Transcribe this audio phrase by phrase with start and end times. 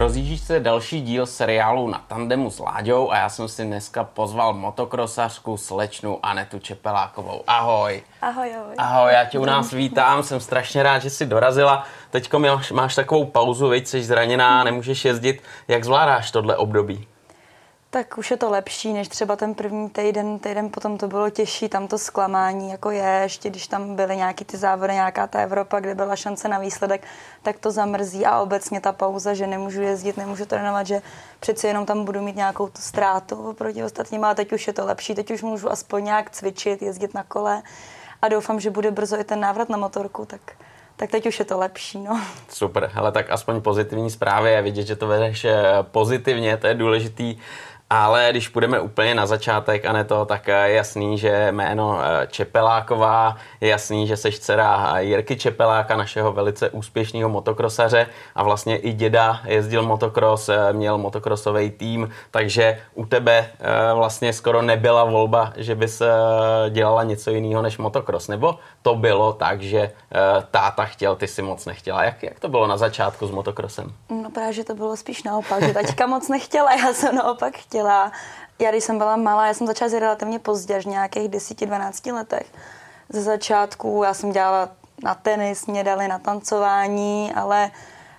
[0.00, 4.52] Rozjíždí se další díl seriálu na tandemu s Láďou a já jsem si dneska pozval
[4.52, 7.42] motokrosařku slečnu Anetu Čepelákovou.
[7.46, 8.02] Ahoj.
[8.22, 8.74] Ahoj, ahoj.
[8.78, 11.84] Ahoj, já tě u nás vítám, jsem strašně rád, že jsi dorazila.
[12.10, 15.42] Teďko máš, máš takovou pauzu, veď, jsi zraněná, nemůžeš jezdit.
[15.68, 17.06] Jak zvládáš tohle období?
[17.92, 21.68] Tak už je to lepší, než třeba ten první týden, týden potom to bylo těžší,
[21.68, 25.80] tam to zklamání jako je, ještě když tam byly nějaký ty závody, nějaká ta Evropa,
[25.80, 27.02] kde byla šance na výsledek,
[27.42, 31.02] tak to zamrzí a obecně ta pauza, že nemůžu jezdit, nemůžu trénovat, že
[31.40, 34.86] přeci jenom tam budu mít nějakou tu ztrátu oproti ostatním, a teď už je to
[34.86, 37.62] lepší, teď už můžu aspoň nějak cvičit, jezdit na kole
[38.22, 40.40] a doufám, že bude brzo i ten návrat na motorku, tak
[41.00, 41.98] tak teď už je to lepší.
[41.98, 42.20] No.
[42.48, 46.74] Super, ale tak aspoň pozitivní zprávy je vidět, že to vedeš eh, pozitivně, to je
[46.74, 47.36] důležitý.
[47.92, 52.26] Ale když půjdeme úplně na začátek, a ne to, tak je jasný, že jméno eh,
[52.26, 58.92] Čepeláková, je jasný, že seš dcera Jirky Čepeláka, našeho velice úspěšného motokrosaře a vlastně i
[58.92, 65.52] děda jezdil motokros, eh, měl motokrosový tým, takže u tebe eh, vlastně skoro nebyla volba,
[65.56, 66.02] že bys
[66.70, 69.90] dělala něco jiného než motokros, nebo to bylo tak, že
[70.50, 72.04] táta chtěl, ty si moc nechtěla.
[72.04, 73.92] Jak, jak to bylo na začátku s motokrosem?
[74.10, 77.79] No právě, že to bylo spíš naopak, že taťka moc nechtěla, já jsem naopak chtěla
[77.80, 78.12] chodila.
[78.58, 82.46] Já když jsem byla malá, já jsem začala relativně pozdě, až v nějakých 10-12 letech.
[83.08, 84.68] Ze začátku já jsem dělala
[85.02, 87.70] na tenis, mě dali na tancování, ale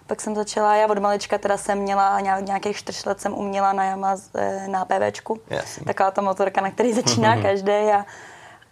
[0.08, 3.84] pak jsem začala, já od malička teda jsem měla, nějakých 4 let jsem uměla na
[3.86, 5.40] Yamaha eh, na PVčku.
[5.86, 7.72] Taková ta motorka, na který začíná každý.
[7.72, 8.06] A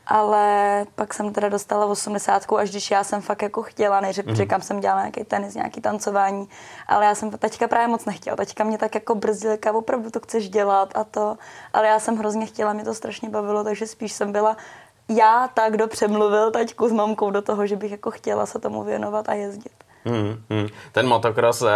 [0.10, 4.48] ale pak jsem teda dostala 80, až když já jsem fakt jako chtěla, než mm.
[4.48, 6.50] kam jsem dělala nějaký tenis, nějaký tancování,
[6.88, 8.36] ale já jsem teďka právě moc nechtěla.
[8.36, 11.38] Teďka mě tak jako brzdil, jak opravdu to chceš dělat a to,
[11.74, 14.58] ale já jsem hrozně chtěla, mě to strašně bavilo, takže spíš jsem byla
[15.10, 18.84] já tak, kdo přemluvil taťku s mamkou do toho, že bych jako chtěla se tomu
[18.84, 19.89] věnovat a jezdit.
[20.06, 20.68] Hmm, hmm.
[20.92, 21.70] Ten motocross, eh,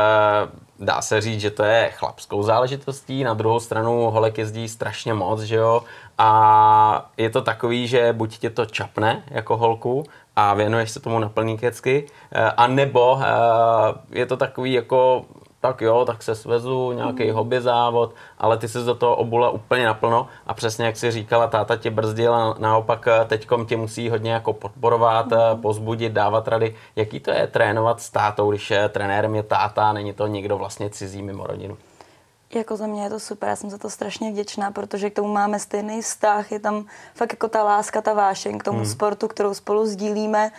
[0.80, 5.42] dá se říct, že to je chlapskou záležitostí, na druhou stranu holek jezdí strašně moc,
[5.42, 5.84] že jo,
[6.18, 10.04] a je to takový, že buď tě to čapne jako holku
[10.36, 15.26] a věnuješ se tomu na kecky, eh, a nebo eh, je to takový jako
[15.64, 17.36] tak jo, tak se svezu, nějaký mm.
[17.36, 21.48] hobby závod, ale ty se do toho obula úplně naplno a přesně jak si říkala,
[21.48, 25.62] táta tě brzdil a naopak eh, teďkom tě musí hodně jako podporovat, mm.
[25.62, 26.76] pozbudit, dávat rady.
[26.96, 30.90] Jaký to je trénovat s tátou, když je trenérem je táta, není to někdo vlastně
[30.90, 31.78] cizí mimo rodinu?
[32.56, 35.34] Jako za mě je to super, já jsem za to strašně vděčná, protože k tomu
[35.34, 36.86] máme stejný vztah, je tam
[37.16, 38.86] fakt jako ta láska, ta vášeň k tomu mm.
[38.86, 40.52] sportu, kterou spolu sdílíme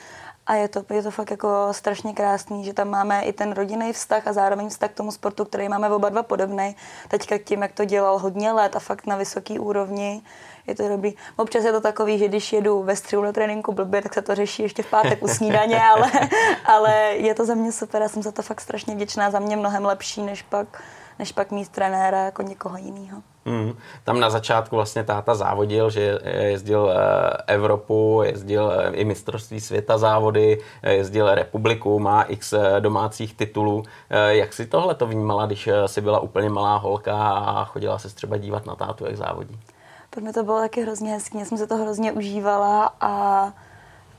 [0.46, 3.92] a je to, je to fakt jako strašně krásný, že tam máme i ten rodinný
[3.92, 6.76] vztah a zároveň vztah k tomu sportu, který máme oba dva podobný.
[7.08, 10.22] Teďka tím, jak to dělal hodně let a fakt na vysoké úrovni,
[10.66, 11.14] je to dobrý.
[11.36, 14.34] Občas je to takový, že když jedu ve středu na tréninku blbě, tak se to
[14.34, 16.10] řeší ještě v pátek u snídaně, ale,
[16.64, 19.56] ale je to za mě super, já jsem za to fakt strašně vděčná, za mě
[19.56, 20.82] mnohem lepší, než pak,
[21.18, 23.22] než pak mít trenéra jako někoho jiného.
[23.44, 23.76] Mm.
[24.04, 29.98] Tam na začátku vlastně táta závodil, že jezdil eh, Evropu, jezdil eh, i mistrovství světa
[29.98, 33.82] závody, eh, jezdil republiku, má x domácích titulů.
[34.28, 38.36] Jak si tohle to vnímala, když si byla úplně malá holka a chodila se třeba
[38.36, 39.60] dívat na tátu, jak závodí?
[40.10, 43.52] Pro mě to bylo taky hrozně hezký, já jsem se to hrozně užívala a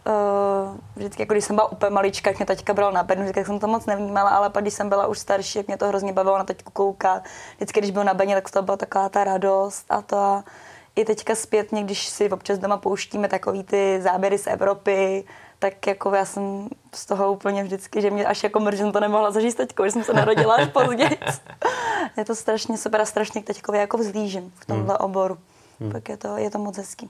[0.08, 3.46] uh, vždycky, jako když jsem byla úplně malička, jak mě taťka bral na bednu, vždycky
[3.46, 6.14] jsem to moc nevnímala, ale pak když jsem byla už starší, jak mě to hrozně
[6.14, 7.24] bavilo na teďku koukat.
[7.56, 10.44] Vždycky, když byl na beně, tak to byla taková ta radost a to
[10.96, 15.24] i teďka zpětně, když si občas doma pouštíme takový ty záběry z Evropy,
[15.60, 19.32] tak jako já jsem z toho úplně vždycky, že mě až jako mrzí, to nemohla
[19.32, 21.18] zažít teďko, že jsem se narodila až později.
[22.18, 25.06] je to strašně super a strašně k teďkově jako vzlížím v tomhle hmm.
[25.06, 25.38] oboru.
[25.80, 25.92] Hmm.
[25.92, 27.10] Tak je to, je to moc hezký.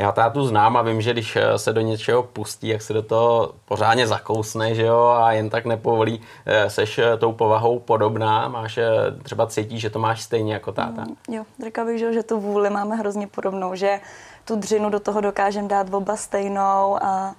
[0.00, 3.02] Já tátu znám a vím, že když eh, se do něčeho pustí, jak se do
[3.02, 8.48] toho pořádně zakousne, že jo, a jen tak nepovolí, eh, seš eh, tou povahou podobná,
[8.48, 8.78] máš
[9.22, 11.04] třeba cítí, že to máš stejně jako táta.
[11.04, 14.00] Mm, jo, řekla bych, že, že tu vůli máme hrozně podobnou, že
[14.44, 17.34] tu dřinu do toho dokážeme dát oba stejnou a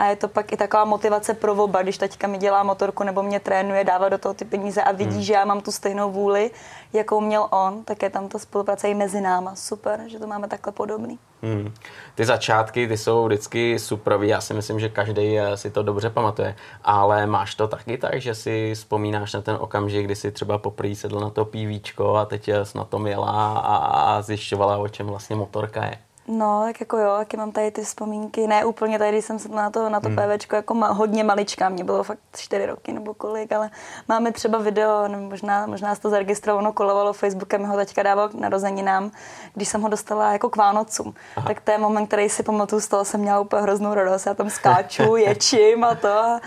[0.00, 3.22] a je to pak i taková motivace pro oba, když teďka mi dělá motorku nebo
[3.22, 5.22] mě trénuje, dává do toho ty peníze a vidí, hmm.
[5.22, 6.50] že já mám tu stejnou vůli,
[6.92, 9.54] jakou měl on, tak je tam ta spolupráce i mezi náma.
[9.54, 11.18] Super, že to máme takhle podobný.
[11.42, 11.74] Hmm.
[12.14, 14.18] Ty začátky, ty jsou vždycky super.
[14.22, 16.56] Já si myslím, že každý eh, si to dobře pamatuje.
[16.84, 20.94] Ale máš to taky tak, že si vzpomínáš na ten okamžik, kdy si třeba poprvé
[20.94, 25.36] sedl na to pívíčko a teď jsi na tom jela a zjišťovala, o čem vlastně
[25.36, 25.98] motorka je.
[26.28, 29.48] No, tak jako jo, taky mám tady ty vzpomínky, ne úplně tady, když jsem se
[29.48, 30.16] na to, na to hmm.
[30.16, 33.70] PVčko jako ma, hodně maličká, mě bylo fakt čtyři roky nebo kolik, ale
[34.08, 38.34] máme třeba video, nebo možná, možná se to zaregistrovano, kolovalo Facebookem, ho teďka dával k
[38.34, 39.10] narozeninám,
[39.54, 41.14] když jsem ho dostala jako k Vánocům.
[41.36, 41.46] Aha.
[41.46, 44.34] Tak to je moment, který si pamatuju, z toho jsem měla úplně hroznou radost, já
[44.34, 46.38] tam skáču, ječím a to.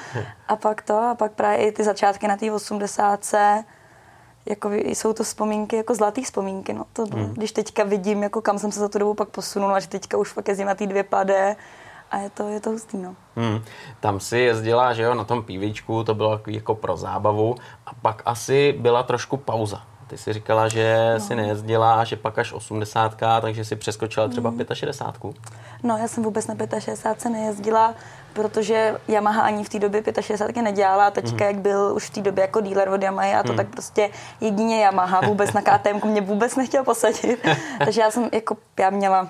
[0.47, 3.25] A, pak to, a pak právě i ty začátky na té 80
[4.45, 6.85] jako jsou to vzpomínky, jako zlatý vzpomínky, no.
[6.93, 7.33] To, hmm.
[7.33, 10.29] Když teďka vidím, jako kam jsem se za tu dobu pak posunula, že teďka už
[10.29, 11.55] fakt jezdím na ty dvě pade
[12.11, 13.15] a je to, je to hustý, no.
[13.35, 13.59] Hmm.
[13.99, 17.55] Tam si jezdila, že jo, na tom pívičku, to bylo jako pro zábavu
[17.85, 19.83] a pak asi byla trošku pauza.
[20.07, 21.19] Ty jsi říkala, že no.
[21.19, 24.65] si nejezdila, že pak až 80, takže si přeskočila třeba mm.
[24.73, 25.35] 65.
[25.83, 27.95] No, já jsem vůbec na 65 nejezdila,
[28.33, 31.11] protože Yamaha ani v té době 65 nedělala.
[31.11, 31.51] Teďka, mm.
[31.51, 33.57] jak byl už v té době jako dealer od Yamaha a to mm.
[33.57, 34.09] tak prostě
[34.41, 37.39] jedině Yamaha vůbec na KTM mě vůbec nechtěl posadit.
[37.85, 39.29] takže já jsem jako, já měla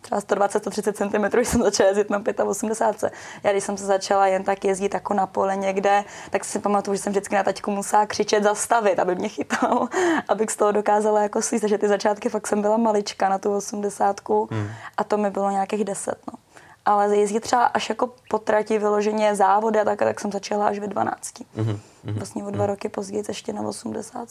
[0.00, 3.12] třeba 120-130 cm, když jsem začala jezdit na 85.
[3.42, 6.94] Já když jsem se začala jen tak jezdit jako na pole někde, tak si pamatuju,
[6.94, 9.88] že jsem vždycky na taťku musela křičet zastavit, aby mě chytal,
[10.28, 11.60] abych z toho dokázala jako slízt.
[11.60, 14.20] Takže ty začátky fakt jsem byla malička na tu 80
[14.50, 14.70] hmm.
[14.96, 16.14] a to mi bylo nějakých 10.
[16.32, 16.38] No.
[16.88, 20.78] Ale jezdit třeba až jako po trati vyloženě závody a tak, tak jsem začala až
[20.78, 21.34] ve 12.
[21.56, 21.78] Hmm.
[22.04, 22.72] Vlastně o dva hmm.
[22.72, 24.28] roky později ještě na 80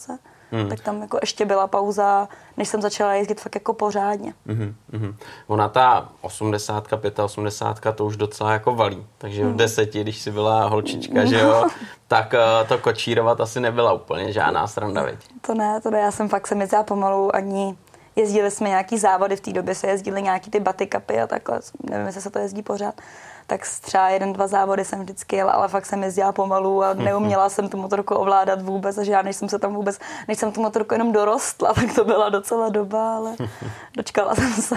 [0.50, 0.68] hmm.
[0.68, 4.34] tak tam jako ještě byla pauza, než jsem začala jezdit fakt jako pořádně.
[4.46, 4.74] Hmm.
[4.92, 5.16] Hmm.
[5.46, 6.84] Ona ta 80,
[7.22, 9.52] 85, to už docela jako valí, takže hmm.
[9.52, 11.66] v deseti, když si byla holčička, že jo,
[12.08, 15.18] tak uh, to kočírovat asi nebyla úplně žádná sranda, veď?
[15.40, 17.76] To ne, to ne, já jsem fakt se jezdila pomalu ani
[18.18, 21.60] jezdili jsme nějaký závody, v té době se jezdili nějaký ty baty kapy a takhle,
[21.90, 22.94] nevím, jestli se to jezdí pořád
[23.48, 27.48] tak třeba jeden, dva závody jsem vždycky jela, ale fakt jsem jezdila pomalu a neuměla
[27.48, 29.98] jsem tu motorku ovládat vůbec, a já než jsem se tam vůbec,
[30.28, 33.36] než jsem tu motorku jenom dorostla, tak to byla docela doba, ale
[33.96, 34.76] dočkala jsem se.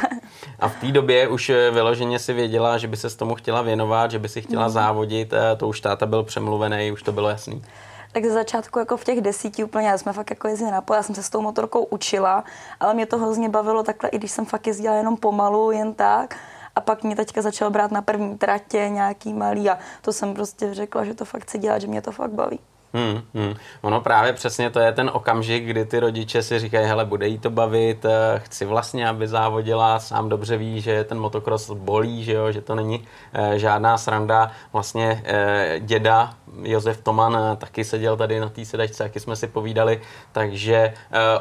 [0.59, 3.61] A v té době už eh, vyloženě si věděla, že by se s tomu chtěla
[3.61, 4.73] věnovat, že by si chtěla mm.
[4.73, 7.63] závodit, eh, to už táta byl přemluvený, už to bylo jasný
[8.11, 10.97] tak ze začátku jako v těch desíti úplně, já jsme fakt jako jezdili na pole,
[10.99, 12.43] já jsem se s tou motorkou učila,
[12.79, 16.37] ale mě to hrozně bavilo takhle, i když jsem fakt jezdila jenom pomalu, jen tak,
[16.75, 20.73] a pak mě teďka začal brát na první tratě nějaký malý a to jsem prostě
[20.73, 22.59] řekla, že to fakt chci dělat, že mě to fakt baví.
[22.93, 23.53] Hmm, hmm.
[23.81, 27.37] Ono právě přesně to je ten okamžik, kdy ty rodiče si říkají, hele, bude jí
[27.37, 32.33] to bavit, eh, chci vlastně, aby závodila, sám dobře ví, že ten motocross bolí, že,
[32.33, 34.51] jo, že to není e, žádná sranda.
[34.73, 36.33] Vlastně e, děda
[36.63, 40.01] Josef Toman taky seděl tady na té sedačce, jaký jsme si povídali,
[40.31, 40.93] takže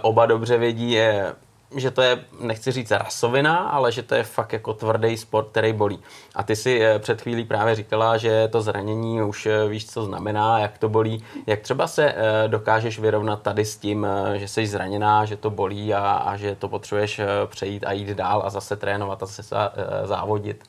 [0.03, 0.99] oba dobře vědí,
[1.76, 5.72] že to je, nechci říct rasovina, ale že to je fakt jako tvrdý sport, který
[5.72, 6.00] bolí.
[6.34, 10.05] A ty si eh, před chvílí právě říkala, že to zranění už eh, víš, co
[10.05, 11.25] znamená, jak to bolí.
[11.46, 15.94] Jak třeba se eh, dokážeš vyrovnat tady s tím, že jsi zraněná, že to bolí
[15.94, 19.43] a, a že to potřebuješ přejít a jít dál a zase trénovat a zase
[20.05, 20.64] závodit?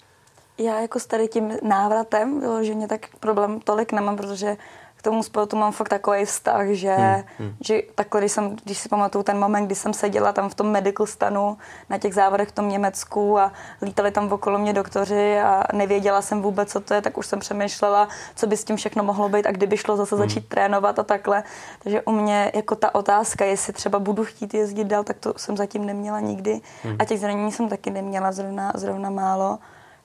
[0.58, 4.58] Já jako s tady tím návratem vyloženě tak problém tolik nemám, protože
[5.02, 7.56] k tomu sportu mám fakt takový vztah, že, hmm, hmm.
[7.62, 10.72] že takhle, když, jsem, když si pamatuju ten moment, kdy jsem seděla tam v tom
[10.72, 11.58] medical stanu
[11.90, 13.52] na těch závodech v tom Německu a
[13.82, 17.40] lítali tam okolo mě doktoři a nevěděla jsem vůbec, co to je, tak už jsem
[17.40, 20.24] přemýšlela, co by s tím všechno mohlo být a kdyby šlo zase hmm.
[20.24, 21.44] začít trénovat a takhle.
[21.84, 25.58] Takže u mě jako ta otázka, jestli třeba budu chtít jezdit dál, tak to jsem
[25.58, 26.62] zatím neměla nikdy.
[26.84, 26.96] Hmm.
[27.00, 29.60] A těch zranění jsem taky neměla zrovna, zrovna málo.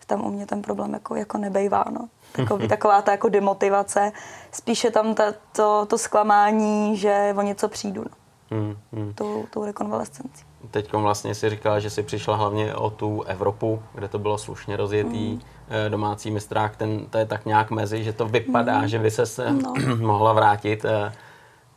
[0.09, 1.85] Tam u mě ten problém jako, jako nebejvá.
[1.91, 4.13] No takový, taková ta jako demotivace.
[4.53, 8.05] Spíše tam ta, to, to zklamání, že o něco přijdu.
[8.05, 8.17] No.
[8.51, 9.15] Hmm, hmm.
[9.15, 10.45] Tou, tou rekonvalescencí.
[10.71, 14.77] Teď vlastně si říkala, že si přišla hlavně o tu Evropu, kde to bylo slušně
[14.77, 15.41] rozjetý hmm.
[15.69, 18.89] Eh, domácí mistrák, ten, to je tak nějak mezi, že to vypadá, hmm.
[18.89, 19.75] že by se, se no.
[20.01, 20.85] mohla vrátit.
[20.85, 21.13] Eh,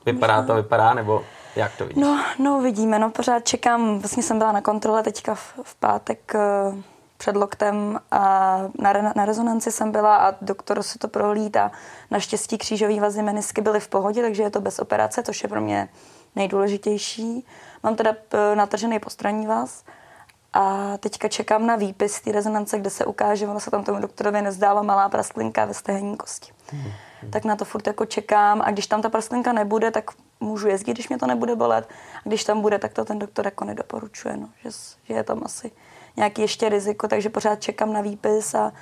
[0.05, 0.47] vypadá Možná.
[0.47, 1.23] to, vypadá, nebo
[1.55, 2.03] jak to vidíš?
[2.03, 6.35] No, no vidíme, no pořád čekám, vlastně jsem byla na kontrole teďka v, v pátek
[6.35, 6.73] eh,
[7.19, 11.71] před loktem a na, na rezonanci jsem byla a doktor se to prohlídá.
[12.11, 15.61] Naštěstí křížový vazy menisky byly v pohodě, takže je to bez operace, což je pro
[15.61, 15.89] mě
[16.35, 17.45] nejdůležitější.
[17.83, 18.15] Mám teda
[18.55, 19.83] natržený postranní vaz
[20.53, 24.41] a teďka čekám na výpis té rezonance, kde se ukáže, ono se tam tomu doktorovi
[24.41, 26.51] nezdála malá prastlinka ve stehenní kosti.
[26.71, 26.91] Hmm.
[27.29, 30.93] Tak na to furt jako čekám a když tam ta prastlinka nebude, tak můžu jezdit,
[30.93, 31.89] když mě to nebude bolet.
[32.25, 34.69] A když tam bude, tak to ten doktor jako nedoporučuje, no, že,
[35.03, 35.71] že je tam asi
[36.17, 38.73] nějaký ještě riziko, takže pořád čekám na výpis a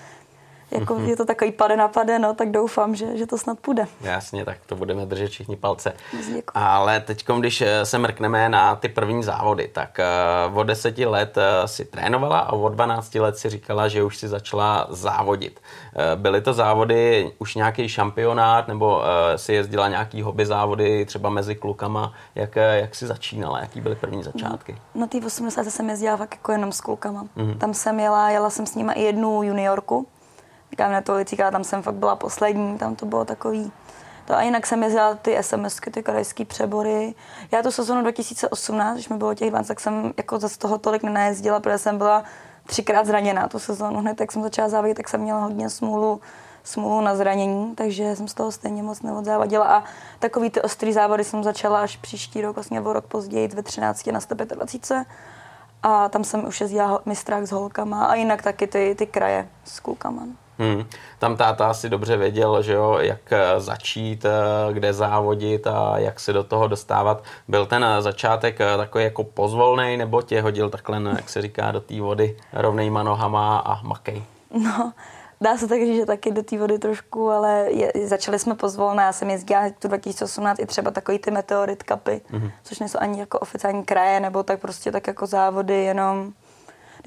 [0.71, 1.09] jako mm-hmm.
[1.09, 3.88] je to takový pade na pade, no, tak doufám, že, že to snad půjde.
[4.01, 5.93] Jasně, tak to budeme držet všichni palce.
[6.12, 6.51] Děkuji.
[6.53, 10.00] Ale teď, když eh, se mrkneme na ty první závody, tak
[10.50, 14.17] uh, od deseti let uh, si trénovala a od 12 let si říkala, že už
[14.17, 15.59] si začala závodit.
[15.59, 19.01] Uh, byly to závody, už nějaký šampionát, nebo
[19.36, 22.13] si jezdila nějaký hobby závody třeba mezi klukama?
[22.36, 23.59] Jak, jak si začínala?
[23.59, 24.77] Jaký byly první začátky?
[24.95, 27.25] Na té 80 jsem jezdila fakt jako jenom s klukama.
[27.38, 27.57] Mm-hmm.
[27.57, 30.07] Tam jsem jela, jela jsem s nimi i jednu juniorku,
[30.71, 33.71] Říkám na to licíka, tam jsem fakt byla poslední, tam to bylo takový.
[34.25, 37.15] To a jinak jsem jezdila ty SMSky, ty krajské přebory.
[37.51, 41.03] Já tu sezonu 2018, když mi bylo těch 12, tak jsem jako z toho tolik
[41.03, 42.24] nenajezdila, protože jsem byla
[42.65, 44.00] třikrát zraněná tu sezonu.
[44.00, 46.21] Hned jak jsem začala závodit, tak jsem měla hodně smůlu
[46.67, 49.83] smůlu na zranění, takže jsem z toho stejně moc neodzávadila a
[50.19, 54.07] takový ty ostrý závody jsem začala až příští rok, vlastně o rok později ve 13
[54.07, 55.05] na 125
[55.83, 59.79] a tam jsem už jezdila mistrák s holkama a jinak taky ty, ty kraje s
[59.79, 60.25] klukama.
[60.25, 60.47] No.
[60.60, 60.86] Hmm.
[61.20, 66.20] Tam táta asi dobře věděl, že jo, jak eh, začít, eh, kde závodit a jak
[66.20, 67.24] se do toho dostávat.
[67.48, 71.82] Byl ten eh, začátek takový jako pozvolný, nebo tě hodil takhle, jak se říká, do
[71.82, 74.24] té vody rovnejma nohama a makej?
[74.52, 74.94] No,
[75.42, 79.04] dá se tak říct, že taky do té vody trošku, ale je, začali jsme pozvolné.
[79.04, 82.52] Já jsem jezdila tu 2018 i třeba takový ty meteorit kapy, mm-hmm.
[82.64, 86.34] což nejsou ani jako oficiální kraje, nebo tak prostě tak jako závody, jenom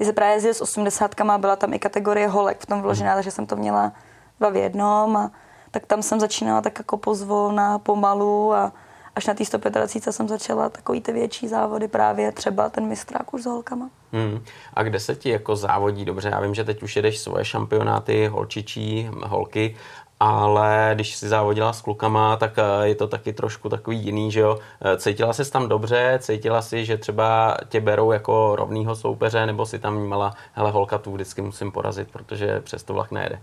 [0.01, 3.31] když se právě jezdil s 80 byla tam i kategorie holek v tom vložená, takže
[3.31, 3.93] jsem to měla
[4.39, 5.31] dva v jednom a
[5.71, 8.71] tak tam jsem začínala tak jako pozvolna, pomalu a
[9.15, 13.43] až na té 125 jsem začala takový ty větší závody, právě třeba ten mistrák už
[13.43, 13.89] s holkama.
[14.11, 14.43] Hmm.
[14.73, 16.29] A kde se ti jako závodí dobře?
[16.29, 19.75] Já vím, že teď už jedeš svoje šampionáty, holčičí, holky,
[20.23, 24.39] ale když si závodila s klukama, tak eh, je to taky trošku takový jiný, že
[24.39, 24.59] jo.
[24.81, 29.65] Eh, cítila jsi tam dobře, cítila si, že třeba tě berou jako rovnýho soupeře, nebo
[29.65, 33.39] si tam vnímala, hele holka, tu vždycky musím porazit, protože přes to vlak nejede?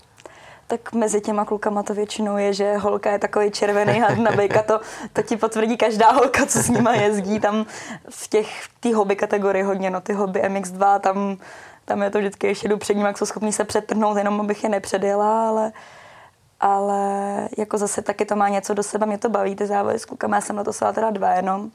[0.66, 4.62] Tak mezi těma klukama to většinou je, že holka je takový červený had na bejka,
[4.62, 4.80] to,
[5.12, 7.66] to ti potvrdí každá holka, co s nima jezdí, tam
[8.10, 11.36] v těch, té hobby kategorii hodně, no ty hobby MX2, tam,
[11.84, 14.64] tam je to vždycky ještě jdu před ním, jak jsou schopní se přetrhnout, jenom abych
[14.64, 15.72] je nepředjela, ale
[16.60, 20.04] ale jako zase taky to má něco do sebe, mě to baví, ty závody s
[20.04, 21.70] klukama, já jsem na to svala teda dva jenom,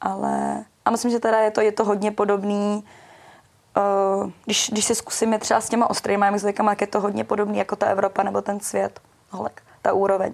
[0.00, 2.84] ale a myslím, že teda je to, je to hodně podobný,
[3.76, 7.58] uh, když, když si zkusíme třeba s těma ostrýma mx jak je to hodně podobný
[7.58, 10.32] jako ta Evropa nebo ten svět, holek, ta úroveň.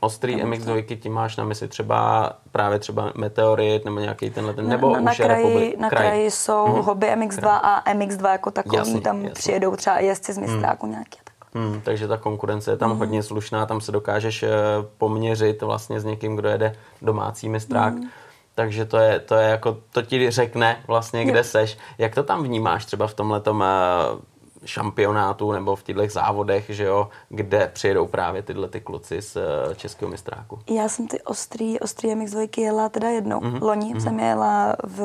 [0.00, 4.92] Ostrý MX2, ti máš na mysli třeba právě třeba Meteorit nebo nějaký tenhle ten, nebo
[4.92, 6.82] na, na, už na kraji, republik, Na kraji jsou mm-hmm.
[6.82, 9.34] hobby MX2 a MX2 jako takový, jasný, tam jasný.
[9.34, 10.92] přijedou třeba jezdci z mistráku mm.
[10.92, 11.18] nějaký.
[11.54, 12.98] Hmm, takže ta konkurence je tam hmm.
[12.98, 14.50] hodně slušná, tam se dokážeš eh,
[14.98, 17.94] poměřit vlastně s někým, kdo jede domácí mistrák.
[17.94, 18.08] Hmm.
[18.54, 21.78] Takže to je, to je jako, to ti řekne vlastně, kde seš.
[21.98, 27.08] Jak to tam vnímáš třeba v tomhle eh, šampionátu nebo v těchto závodech, že jo,
[27.28, 30.58] kde přijedou právě tyhle ty kluci z eh, českého mistráku?
[30.70, 33.40] Já jsem ty ostrý, ostrý MX2 jela teda jednou.
[33.40, 33.62] Mm-hmm.
[33.62, 34.02] Loni mm-hmm.
[34.02, 34.96] jsem jela v,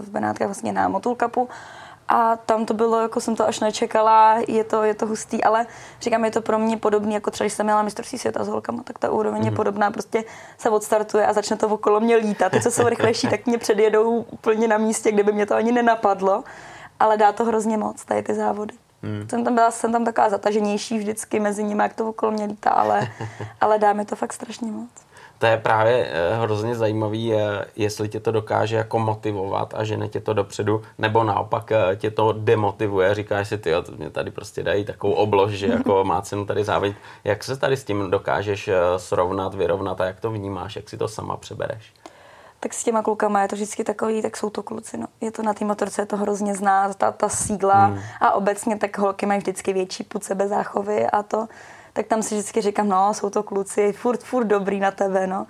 [0.00, 1.48] v Benátkách vlastně na Motulkapu
[2.10, 5.66] a tam to bylo, jako jsem to až nečekala, je to, je to hustý, ale
[6.00, 8.82] říkám, je to pro mě podobný, jako třeba když jsem měla mistrovství světa s holkama,
[8.82, 9.44] tak ta úroveň mm.
[9.44, 9.56] je mhm.
[9.56, 10.24] podobná, prostě
[10.58, 12.52] se odstartuje a začne to okolo mě lítat.
[12.52, 15.72] Ty, co jsou rychlejší, tak mě předjedou úplně na místě, kde by mě to ani
[15.72, 16.44] nenapadlo,
[17.00, 18.74] ale dá to hrozně moc, tady ty závody.
[19.02, 19.28] Hmm.
[19.28, 22.70] Jsem tam byla jsem tam taková zataženější vždycky mezi nimi, jak to okolo mě lítá,
[22.70, 23.08] ale,
[23.60, 25.09] ale dá mi to fakt strašně moc
[25.40, 30.08] to je právě eh, hrozně zajímavý, eh, jestli tě to dokáže jako motivovat a žene
[30.08, 34.62] tě to dopředu, nebo naopak eh, tě to demotivuje, říkáš si, ty, mě tady prostě
[34.62, 36.96] dají takovou oblož, že jako má cenu tady závodit.
[37.24, 41.08] Jak se tady s tím dokážeš srovnat, vyrovnat a jak to vnímáš, jak si to
[41.08, 41.92] sama přebereš?
[42.62, 44.96] tak s těma klukama je to vždycky takový, tak jsou to kluci.
[44.96, 45.06] No.
[45.20, 48.00] Je to na té motorce, je to hrozně zná, ta, ta sídla hmm.
[48.20, 51.46] a obecně tak holky mají vždycky větší put sebezáchovy a to
[51.92, 55.46] tak tam si vždycky říkám, no, jsou to kluci, furt, furt dobrý na tebe, no.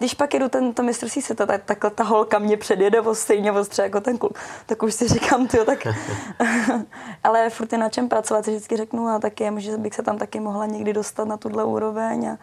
[0.00, 3.82] Když pak jedu tento mistrovství světa, tak takhle ta holka mě předjede o stejně ostře
[3.82, 5.86] jako ten kluk, tak už si říkám, ty tak...
[7.24, 10.18] Ale furt je na čem pracovat, si vždycky řeknu, a taky, že bych se tam
[10.18, 12.38] taky mohla někdy dostat na tuhle úroveň a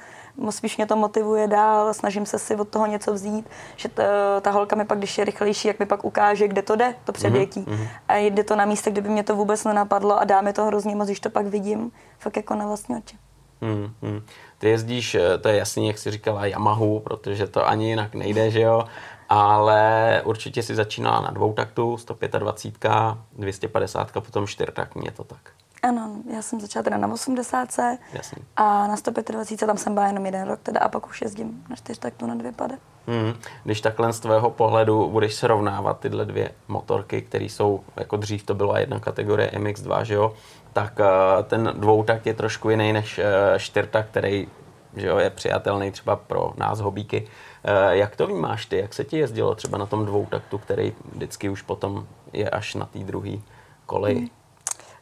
[0.51, 4.03] spíš mě to motivuje dál, snažím se si od toho něco vzít, že ta,
[4.41, 7.11] ta holka mi pak, když je rychlejší, jak mi pak ukáže, kde to jde, to
[7.11, 7.61] předjetí.
[7.61, 7.87] Mm-hmm.
[8.07, 10.65] A jde to na místě, kde by mě to vůbec nenapadlo a dá mi to
[10.65, 13.17] hrozně moc, když to pak vidím, fakt jako na vlastní oči.
[13.61, 14.21] Hmm, hmm.
[14.57, 18.51] Ty jezdíš, eh, to je jasný, jak jsi říkala, Yamahu, protože to ani jinak nejde,
[18.51, 18.85] že jo?
[19.29, 25.51] Ale určitě si začínala na dvou taktu, 125, 250, potom čtyřtaktní, je to tak.
[25.83, 27.69] Ano, já jsem začala teda na 80
[28.13, 28.43] Jasný.
[28.55, 31.75] a na 125 tam jsem byla jenom jeden rok teda a pak už jezdím na
[31.99, 32.77] taktu na dvě pade.
[33.07, 33.33] Hmm.
[33.63, 38.55] Když takhle z tvého pohledu budeš srovnávat tyhle dvě motorky, které jsou, jako dřív to
[38.55, 40.33] byla jedna kategorie MX2, že jo,
[40.73, 43.23] tak uh, ten dvoutak je trošku jiný než uh,
[43.57, 44.47] čtyřtak, který
[44.95, 47.27] že jo, je přijatelný třeba pro nás hobíky.
[47.27, 48.77] Uh, jak to vnímáš ty?
[48.77, 52.85] Jak se ti jezdilo třeba na tom dvoutaktu, který vždycky už potom je až na
[52.85, 53.31] té druhé
[53.85, 54.17] koleji?
[54.17, 54.29] Hmm.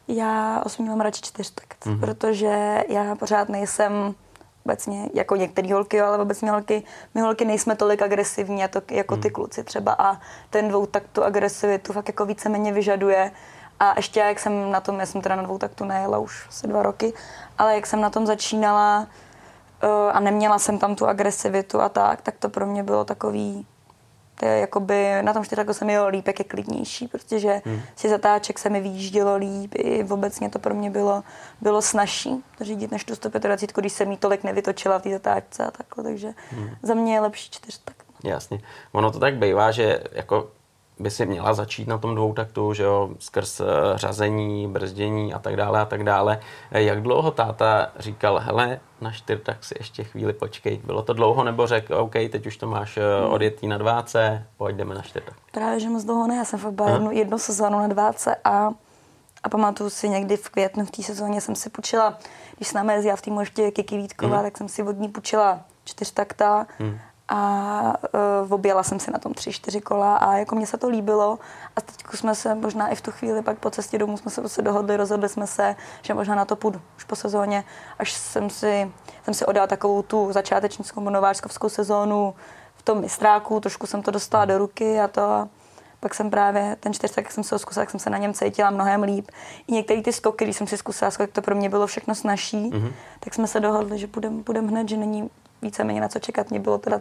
[0.08, 2.00] Já mám radši čtyřtakt, mm-hmm.
[2.00, 4.14] protože já pořád nejsem
[4.66, 6.82] obecně, jako některé holky, ale obecně holky,
[7.14, 9.34] my holky nejsme tolik agresivní jako, jako ty mhm.
[9.34, 10.20] kluci třeba a
[10.50, 13.30] ten dvoutakt tu agresivitu fakt jako víceméně vyžaduje.
[13.80, 16.82] A ještě jak jsem na tom, já jsem teda na dvoutaktu nejela už asi dva
[16.82, 17.12] roky,
[17.58, 19.06] ale jak jsem na tom začínala
[19.82, 23.66] uh, a neměla jsem tam tu agresivitu a tak, tak to pro mě bylo takový
[24.40, 27.80] To je jakoby, na tom čtyřáku se mi líp, jak je klidnější, protože hmm.
[27.96, 31.22] si zatáček se mi vyjíždělo líp, i obecně to pro mě bylo,
[31.60, 35.70] bylo snažší řídit než tu 125, když jsem jí tolik nevytočila v té zatáčce a
[35.70, 36.70] takhle, takže hmm.
[36.82, 37.96] za mě je lepší čtyřtak.
[38.24, 38.60] Jasně.
[38.92, 40.50] Ono to tak bývá, že jako
[40.98, 45.56] by si měla začít na tom dvoutaktu, že jo, skrz eh, řazení, brzdění a tak
[45.56, 46.40] dále a tak dále.
[46.72, 49.10] Eh, jak dlouho táta říkal, hele, na
[49.42, 50.80] tak si ještě chvíli počkej.
[50.84, 53.32] Bylo to dlouho nebo řekl, OK, teď už to máš hmm.
[53.32, 55.34] odjetý na dváce, pojď jdeme na čtyřtak.
[55.52, 58.70] Právě, že moc dlouho ne, já jsem fakt byla jednu, jednu sezónu na dváce a,
[59.42, 62.18] a pamatuju si někdy v květnu v té sezóně jsem si půjčila,
[62.56, 64.46] když s námi jezdila v týmu ještě Kiki Vítková, hmm.
[64.46, 67.94] tak jsem si od ní půjčila čtyřtakta hmm a
[68.44, 71.38] uh, objela jsem si na tom tři, čtyři kola a jako mně se to líbilo
[71.76, 74.40] a teď jsme se možná i v tu chvíli pak po cestě domů jsme se
[74.40, 77.64] prostě dohodli, rozhodli jsme se, že možná na to půjdu už po sezóně,
[77.98, 78.92] až jsem si,
[79.24, 82.34] jsem si odala takovou tu začátečnickou nováčkovskou sezónu
[82.76, 85.48] v tom mistráku, trošku jsem to dostala do ruky a to
[86.00, 88.34] pak jsem právě ten čtyř, jak jsem se ho zkusila, jak jsem se na něm
[88.34, 89.30] cítila mnohem líp.
[89.66, 92.70] I některé ty skoky, když jsem si zkusila, jak to pro mě bylo všechno snažší,
[92.70, 92.92] mm-hmm.
[93.20, 95.30] tak jsme se dohodli, že půjdeme půjdem hned, že není
[95.62, 96.50] víceméně na co čekat.
[96.50, 97.00] Mě bylo teda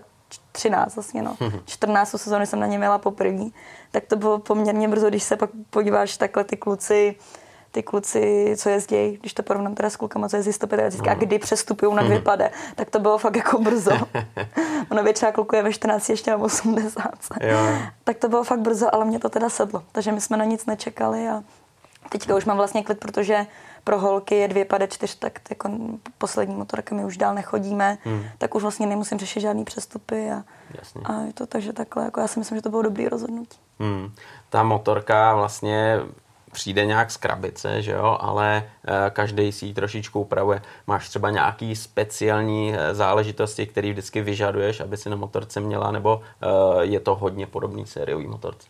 [0.51, 1.37] 13 vlastně, no.
[1.65, 3.45] 14 sezóny jsem na ně měla poprvé,
[3.91, 7.15] tak to bylo poměrně brzo, když se pak podíváš takhle ty kluci,
[7.71, 11.11] ty kluci, co jezdí, když to porovnám teda s klukama, co jezdí 125 no.
[11.11, 13.91] a kdy přestupují na dvě pade, tak to bylo fakt jako brzo.
[14.91, 17.03] ono většina kluků je ve 14 ještě na 80.
[17.41, 17.57] Jo.
[18.03, 19.83] tak to bylo fakt brzo, ale mě to teda sedlo.
[19.91, 21.43] Takže my jsme na nic nečekali a
[22.09, 23.45] teďka už mám vlastně klid, protože
[23.85, 25.69] pro holky je dvě pade čtyř, tak jako
[26.17, 28.23] poslední motorka my už dál nechodíme, hmm.
[28.37, 30.43] tak už vlastně nemusím řešit žádný přestupy a,
[30.77, 31.01] Jasně.
[31.05, 33.57] a je to takže takhle, jako já si myslím, že to bylo dobrý rozhodnutí.
[33.79, 34.11] Hmm.
[34.49, 35.99] Ta motorka vlastně
[36.51, 40.61] přijde nějak z krabice, že jo, ale e, každý si ji trošičku upravuje.
[40.87, 46.21] Máš třeba nějaký speciální e, záležitosti, které vždycky vyžaduješ, aby si na motorce měla, nebo
[46.21, 48.67] e, je to hodně podobný sériový motorce?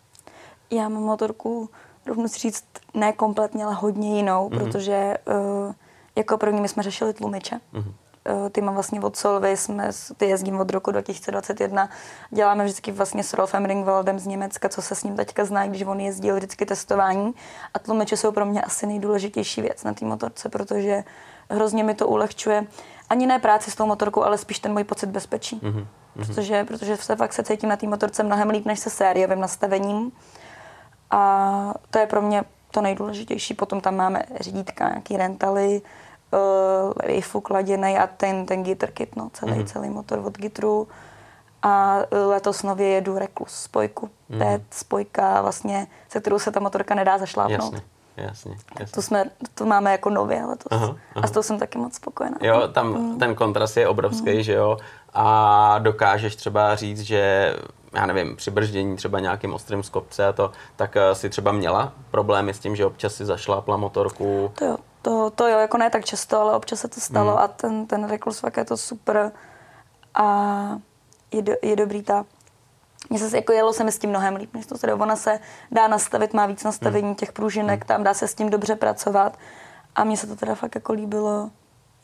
[0.71, 1.69] Já mám motorku
[2.05, 4.57] rovnou si říct, ne kompletně, ale hodně jinou, mm-hmm.
[4.57, 5.73] protože uh,
[6.15, 7.59] jako první my jsme řešili tlumiče.
[7.73, 7.93] Mm-hmm.
[8.43, 11.89] Uh, ty mám vlastně od Solvy, jsme, ty jezdím od roku 2021,
[12.29, 15.81] děláme vždycky vlastně s Rolfem Ringwaldem z Německa, co se s ním teďka zná, když
[15.81, 17.33] on jezdil vždycky testování
[17.73, 21.03] a tlumiče jsou pro mě asi nejdůležitější věc na té motorce, protože
[21.49, 22.67] hrozně mi to ulehčuje
[23.09, 25.59] ani ne práci s tou motorkou, ale spíš ten můj pocit bezpečí.
[25.59, 25.87] Mm-hmm.
[26.15, 30.11] Protože, protože se fakt se cítím na té motorce mnohem líp než se sériovým nastavením.
[31.15, 33.53] A to je pro mě to nejdůležitější.
[33.53, 35.81] Potom tam máme řídítka, nějaký rentaly,
[36.31, 36.39] uh,
[37.03, 39.65] rifu kladěný a ten, ten Gitter kit, no, celý, mm.
[39.65, 40.87] celý motor od Gitru.
[41.61, 44.09] A letos nově jedu Reclus spojku.
[44.29, 44.39] Mm.
[44.39, 44.65] To je mhm.
[44.71, 47.73] spojka vlastně, se kterou se ta motorka nedá zašlápnout.
[47.73, 47.81] Jasně.
[48.17, 48.93] Jasně, jasně.
[48.93, 50.71] To, jsme, to máme jako nově letos.
[50.71, 50.97] Aha, aha.
[51.15, 52.37] A s tou jsem taky moc spokojená.
[52.41, 53.19] Jo, tam mm.
[53.19, 54.41] ten kontrast je obrovský, mm.
[54.41, 54.77] že jo?
[55.13, 57.53] A dokážeš třeba říct, že
[57.95, 61.51] já nevím, při brždění třeba nějakým ostrým z kopce a to, tak uh, si třeba
[61.51, 64.51] měla problémy s tím, že občas si zašlápla motorku?
[64.55, 67.37] To jo, to, to jo, jako ne tak často, ale občas se to stalo mm.
[67.37, 69.31] a ten, ten Reclus fakt je to super
[70.13, 70.79] a
[71.31, 72.25] je, do, je dobrý ta
[73.09, 75.39] mně se jako jelo se mi s tím mnohem líp, než to se Ona se
[75.71, 77.15] dá nastavit, má víc nastavení mm.
[77.15, 77.87] těch pružinek, mm.
[77.87, 79.37] tam dá se s tím dobře pracovat
[79.95, 81.49] a mně se to teda fakt jako líbilo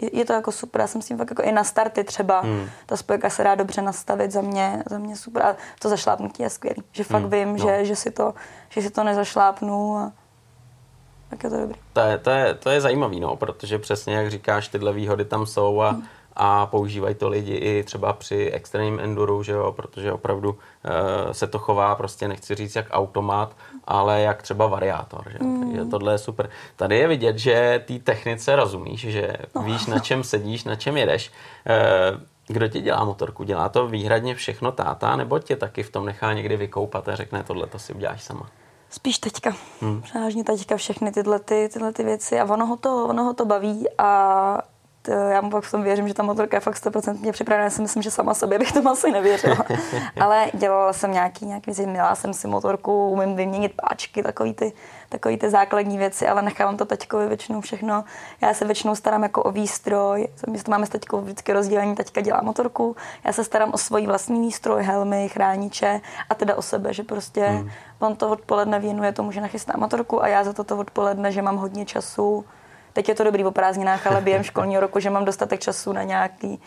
[0.01, 0.81] je, je to jako super.
[0.81, 2.41] Já jsem s tím fakt jako i na starty třeba.
[2.41, 2.69] Hmm.
[2.85, 5.43] Ta spojka se dá dobře nastavit za mě, za mě super.
[5.45, 6.83] A to zašlápnutí je skvělý.
[6.91, 7.31] Že fakt hmm.
[7.31, 7.57] vím, no.
[7.57, 8.33] že, že, si to,
[8.69, 10.11] že si to nezašlápnu a
[11.29, 11.79] tak je to dobrý.
[11.93, 15.45] To je, to je, to je zajímavý, no, protože přesně jak říkáš, tyhle výhody tam
[15.45, 16.03] jsou a hmm
[16.35, 20.57] a používají to lidi i třeba při extrémním enduru, že jo, protože opravdu uh,
[21.31, 23.55] se to chová, prostě nechci říct jak automat,
[23.87, 25.61] ale jak třeba variátor, že mm.
[25.65, 26.49] Takže tohle je super.
[26.75, 29.61] Tady je vidět, že té technice rozumíš, že no.
[29.61, 31.31] víš, na čem sedíš, na čem jedeš.
[32.11, 33.43] Uh, kdo ti dělá motorku?
[33.43, 37.43] Dělá to výhradně všechno táta, nebo tě taky v tom nechá někdy vykoupat a řekne,
[37.43, 38.49] tohle to si uděláš sama?
[38.89, 39.53] Spíš teďka.
[39.81, 40.01] Hmm.
[40.01, 43.45] Převážně teďka všechny tyhle, ty, tyhle ty věci a ono ho, to, ono ho to
[43.45, 44.61] baví a
[45.07, 47.63] já mu pak v tom věřím, že ta motorka je fakt 100% připravená.
[47.63, 49.65] Já si myslím, že sama sobě bych to asi nevěřila.
[50.21, 54.73] Ale dělala jsem nějaký, nějaký věci, měla jsem si motorku, umím vyměnit páčky, takový ty,
[55.09, 58.03] takový ty základní věci, ale nechávám to teďkovi většinou všechno.
[58.41, 62.21] Já se většinou starám jako o výstroj, my to máme s teďkou vždycky rozdělení, teďka
[62.21, 66.93] dělá motorku, já se starám o svůj vlastní výstroj, helmy, chrániče a teda o sebe,
[66.93, 67.69] že prostě hmm.
[67.99, 71.57] on to odpoledne věnuje tomu, že nachystá motorku a já za toto odpoledne, že mám
[71.57, 72.45] hodně času,
[72.93, 76.03] Teď je to dobrý o prázdninách, ale během školního roku, že mám dostatek času na,
[76.03, 76.59] nějaký, mm.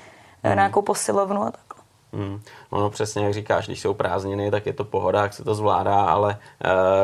[0.45, 1.85] na nějakou posilovnu a takhle.
[2.13, 2.41] Mm.
[2.71, 6.01] Ono přesně, jak říkáš, když jsou prázdniny, tak je to pohoda, jak se to zvládá,
[6.01, 6.39] ale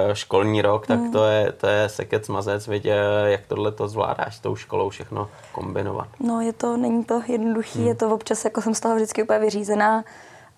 [0.07, 1.13] uh, školní rok, tak mm.
[1.13, 5.29] to je, to je sekec mazec, vědě, jak tohle to zvládáš s tou školou všechno
[5.53, 6.09] kombinovat.
[6.21, 7.87] No je to, není to jednoduchý, mm.
[7.87, 10.05] je to občas, jako jsem z toho vždycky úplně vyřízená,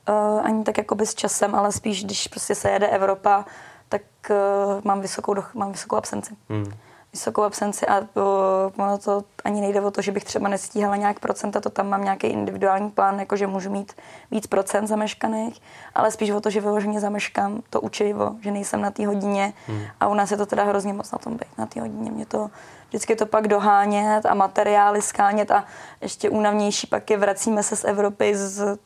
[0.08, 3.44] Uh, ani tak jako s časem, ale spíš, když prostě se jede Evropa,
[3.88, 4.36] tak uh,
[4.84, 6.34] mám, vysokou, mám vysokou absenci.
[6.50, 6.72] Hmm
[7.12, 11.20] vysokou absenci a to, ono to ani nejde o to, že bych třeba nestíhala nějak
[11.20, 13.92] procenta, to tam mám nějaký individuální plán, jako že můžu mít
[14.30, 15.62] víc procent zameškaných,
[15.94, 19.82] ale spíš o to, že vyloženě zameškám to učivo, že nejsem na té hodině hmm.
[20.00, 22.10] a u nás je to teda hrozně moc na tom být, na té hodině.
[22.10, 22.50] Mě to
[22.88, 25.64] vždycky to pak dohánět a materiály skánět a
[26.00, 28.78] ještě únavnější pak je vracíme se z Evropy z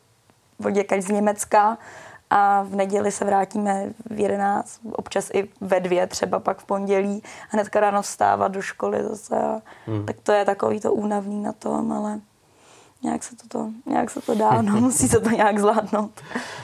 [0.59, 1.77] voděkač z Německa,
[2.29, 7.23] a v neděli se vrátíme v 11, občas i ve dvě, třeba pak v pondělí,
[7.49, 9.61] hnedka ráno vstávat do školy zase.
[9.85, 10.05] Hmm.
[10.05, 12.19] Tak to je takový to únavný na tom, ale
[13.03, 16.11] nějak se to, to, nějak se to dá, no, musí se to nějak zvládnout.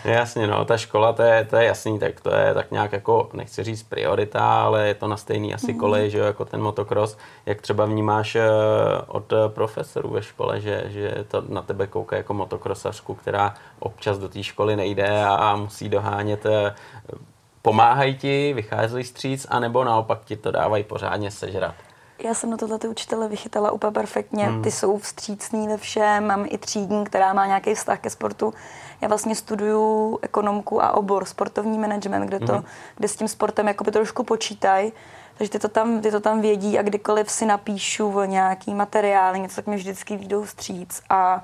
[0.06, 3.30] Jasně, no, ta škola, to je, to je jasný, tak to je tak nějak jako,
[3.34, 5.80] nechci říct priorita, ale je to na stejný asi mm.
[5.80, 7.18] kolej, že jo, jako ten motocross.
[7.46, 8.50] Jak třeba vnímáš eh,
[9.08, 14.30] od profesorů ve škole, že, že to na tebe kouká jako motokrosařku, která občas do
[14.30, 16.76] té školy nejde a musí dohánět eh,
[17.62, 21.76] pomáhají ti, vycházejí stříc, anebo naopak ti to dávají pořádně sežrat?
[22.24, 24.46] Já jsem na tohle ty učitele vychytala úplně perfektně.
[24.46, 24.62] Hmm.
[24.62, 28.54] Ty jsou vstřícní ve všem, mám i třídní, která má nějaký vztah ke sportu.
[29.02, 32.64] Já vlastně studuju ekonomku a obor sportovní management, kde, to, hmm.
[32.96, 34.94] kde s tím sportem jakoby trošku počítají.
[35.38, 39.56] Takže ty to, tam, ty to tam vědí a kdykoliv si napíšu nějaký materiál, něco,
[39.56, 41.02] tak mi vždycky výjdou vstříc.
[41.10, 41.44] A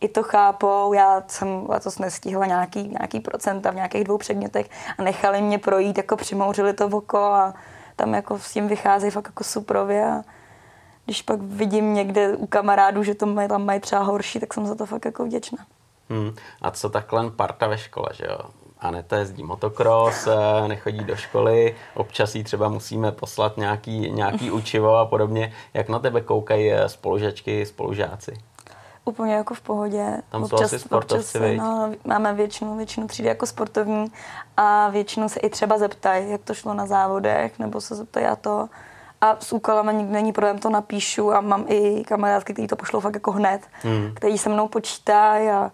[0.00, 5.02] i to chápou, já jsem letos nestihla nějaký, nějaký procenta v nějakých dvou předmětech a
[5.02, 7.54] nechali mě projít, jako přimouřili to oko a
[7.98, 10.22] tam jako s tím vycházejí fakt jako suprově a
[11.04, 14.66] když pak vidím někde u kamarádů, že to mají, tam mají třeba horší, tak jsem
[14.66, 15.58] za to fakt jako vděčná.
[16.10, 16.34] Hmm.
[16.62, 18.38] A co takhle parta ve škole, že jo?
[18.80, 24.96] Aneta jezdí motocross, eh, nechodí do školy, občas jí třeba musíme poslat nějaký, nějaký učivo
[24.96, 25.52] a podobně.
[25.74, 28.38] Jak na tebe koukají eh, spolužačky, spolužáci?
[29.08, 30.22] Úplně jako v pohodě.
[30.30, 34.12] Tam občas, jsou asi sportovci, občas, no, Máme většinu, většinu třídy jako sportovní
[34.56, 38.36] a většinu se i třeba zeptají, jak to šlo na závodech, nebo se zeptají a
[38.36, 38.68] to.
[39.20, 43.00] A s úkolama nikdy není problém, to napíšu a mám i kamarádky, kteří to pošlou
[43.00, 44.12] fakt jako hned, hmm.
[44.14, 45.72] kteří se mnou počítají a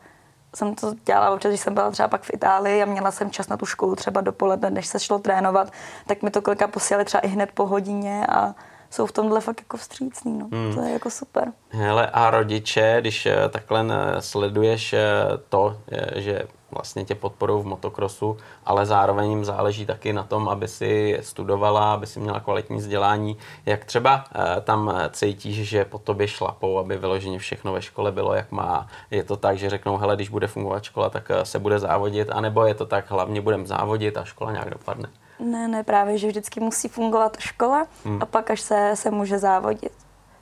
[0.57, 3.49] jsem to dělala občas, když jsem byla třeba pak v Itálii a měla jsem čas
[3.49, 5.71] na tu školu třeba dopoledne, než se šlo trénovat,
[6.07, 8.55] tak mi to kolika posílali třeba i hned po hodině a
[8.95, 10.49] jsou v tomhle fakt jako vstřícný, no.
[10.53, 10.75] Hmm.
[10.75, 11.53] To je jako super.
[11.69, 15.03] Hele, a rodiče, když eh, takhle eh, sleduješ eh,
[15.49, 15.77] to,
[16.17, 21.19] že vlastně tě podporují v motokrosu, ale zároveň jim záleží taky na tom, aby si
[21.21, 23.37] studovala, aby si měla kvalitní vzdělání.
[23.67, 24.25] Jak třeba
[24.65, 28.87] tam cítíš, že po tobě šlapou, aby vyloženě všechno ve škole bylo, jak má?
[29.11, 32.67] Je to tak, že řeknou, hele, když bude fungovat škola, tak se bude závodit, anebo
[32.67, 35.09] je to tak, hlavně budeme závodit a škola nějak dopadne?
[35.45, 38.19] Ne, ne, právě, že vždycky musí fungovat škola hmm.
[38.23, 39.93] a pak až se, se může závodit.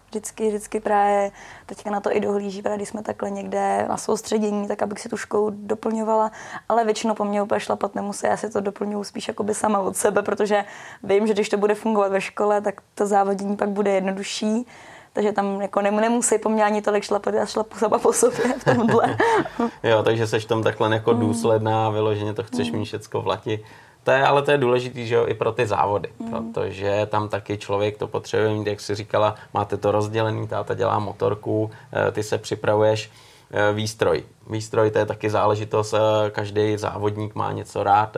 [0.09, 1.31] Vždycky, vždycky právě
[1.67, 5.09] teďka na to i dohlíží, právě když jsme takhle někde na soustředění, tak abych si
[5.09, 6.31] tu školu doplňovala,
[6.69, 9.97] ale většinou po mně úplně šlapat nemusí, já si to doplňuji spíš jakoby sama od
[9.97, 10.65] sebe, protože
[11.03, 14.67] vím, že když to bude fungovat ve škole, tak to závodění pak bude jednodušší,
[15.13, 18.65] takže tam jako nemusí po mně ani tolik šlapat, já šlapu sama po sobě v
[18.65, 19.17] tomhle.
[19.83, 21.21] jo, takže seš tam takhle jako hmm.
[21.21, 22.79] důsledná, vyloženě to chceš mm.
[22.79, 23.65] mít všecko v lati.
[24.05, 26.31] To je, ale to je důležitý, že jo, i pro ty závody, mm.
[26.31, 30.99] protože tam taky člověk to potřebuje mít, jak jsi říkala, máte to rozdělený, táta dělá
[30.99, 33.11] motorku, eh, ty se připravuješ,
[33.51, 34.25] eh, výstroj.
[34.51, 38.17] Výstroj to je taky záležitost, eh, každý závodník má něco rád,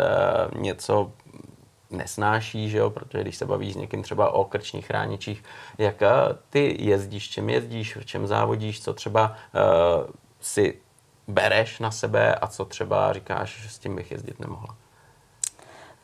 [0.57, 1.11] něco
[1.90, 5.44] nesnáší, že jo, protože když se bavíš s někým třeba o krčních chráničích,
[5.79, 6.03] jak
[6.51, 10.79] ty jezdíš, čem jezdíš, v čem závodíš, co třeba uh, si
[11.29, 14.77] bereš na sebe a co třeba říkáš, že s tím bych jezdit nemohla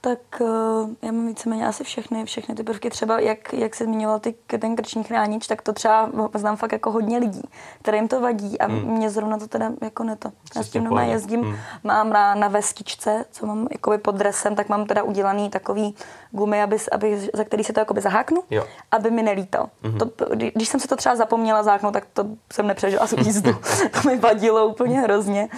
[0.01, 2.91] tak uh, já mám víceméně asi všechny, všechny ty prvky.
[2.91, 6.91] Třeba, jak, jak se zmiňoval ty, ten krční chránič, tak to třeba znám fakt jako
[6.91, 7.43] hodně lidí,
[7.83, 8.83] kterým to vadí a hmm.
[8.83, 10.33] mě zrovna to teda jako ne to.
[10.57, 11.57] Já s tím doma jezdím, hmm.
[11.85, 15.95] mám na, na vestičce, co mám jakoby pod dresem, tak mám teda udělaný takový
[16.31, 18.65] gumy, aby, aby, za který se to jakoby zaháknu, jo.
[18.91, 19.71] aby mi nelítal.
[19.83, 19.99] Hmm.
[19.99, 23.53] To, když jsem se to třeba zapomněla záknout, tak to jsem nepřežila z jízdu.
[24.03, 25.49] to mi vadilo úplně hrozně.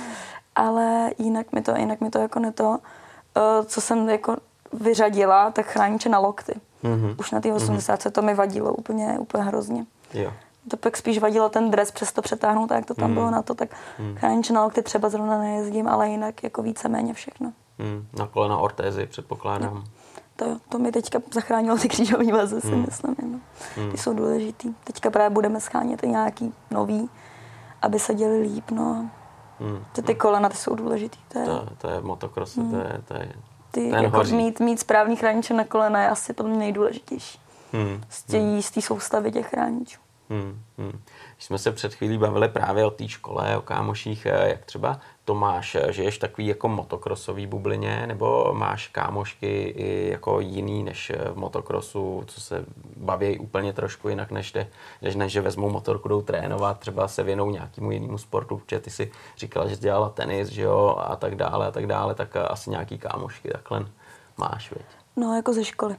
[0.54, 2.78] Ale jinak mi to, jinak mi to jako neto.
[2.82, 3.01] Eh,
[3.66, 4.36] co jsem jako
[4.72, 6.52] vyřadila, tak chrániče na lokty.
[6.84, 7.14] Mm-hmm.
[7.18, 8.10] Už na té 80 mm-hmm.
[8.10, 9.86] to mi vadilo úplně, úplně hrozně.
[10.14, 10.32] Jo.
[10.70, 13.14] To pak spíš vadilo ten dres přes to přetáhnout, jak to tam mm.
[13.14, 13.68] bylo na to, tak
[13.98, 14.16] mm.
[14.16, 17.52] chrániče na lokty třeba zrovna nejezdím, ale jinak jako víceméně všechno.
[17.78, 18.06] Mm.
[18.18, 19.74] Na kolena ortézy předpokládám.
[19.74, 19.84] No.
[20.36, 22.84] To jo, to mi teďka zachránilo ty křížové vazy, si mm.
[22.86, 23.16] myslím.
[23.22, 23.40] No.
[23.82, 23.90] Mm.
[23.90, 24.74] Ty jsou důležitý.
[24.84, 27.10] Teďka právě budeme schánět i nějaký nový,
[27.82, 29.10] aby se děli líp, no.
[29.60, 29.84] Hmm.
[29.92, 31.18] Ty, ty kolena ty jsou důležitý.
[31.32, 32.70] To je, to, to je motocross, hmm.
[32.70, 33.32] to je, to je
[33.70, 37.38] ty, ten jako mít, mít správný chrániče na kolena je asi to nejdůležitější.
[37.72, 38.00] Hmm.
[38.08, 38.62] Z té hmm.
[38.62, 40.01] soustavy těch chráničů.
[40.32, 41.00] Hmm, hmm.
[41.34, 45.00] Když jsme se před chvílí bavili právě o té škole, o kámoších, eh, jak třeba
[45.24, 51.10] to máš, eh, žiješ takový jako motokrosový bublině, nebo máš kámošky i jako jiný než
[51.10, 52.64] eh, v motokrosu, co se
[52.96, 54.66] baví úplně trošku jinak, než, de,
[55.02, 58.90] než, než že vezmou motorku, jdou trénovat, třeba se věnou nějakému jinému sportu, protože ty
[58.90, 62.70] si říkala, že dělala tenis, že jo, a tak dále, a tak dále, tak asi
[62.70, 63.86] nějaký kámošky takhle
[64.36, 64.86] máš, viď?
[65.16, 65.96] No, jako ze školy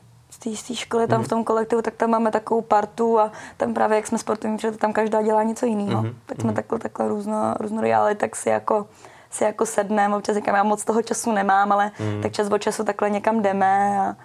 [0.55, 1.25] z té školy, tam mm.
[1.25, 4.71] v tom kolektivu, tak tam máme takovou partu a tam právě, jak jsme sportovní, protože
[4.71, 6.03] tam každá dělá něco jiného.
[6.03, 6.15] Mm.
[6.25, 6.55] Tak jsme mm.
[6.55, 8.85] takhle, takhle různo, různorodělali, tak si jako
[9.33, 12.21] si jako sedneme, občas říkám, já moc toho času nemám, ale mm.
[12.21, 14.15] tak čas od času takhle někam jdeme a,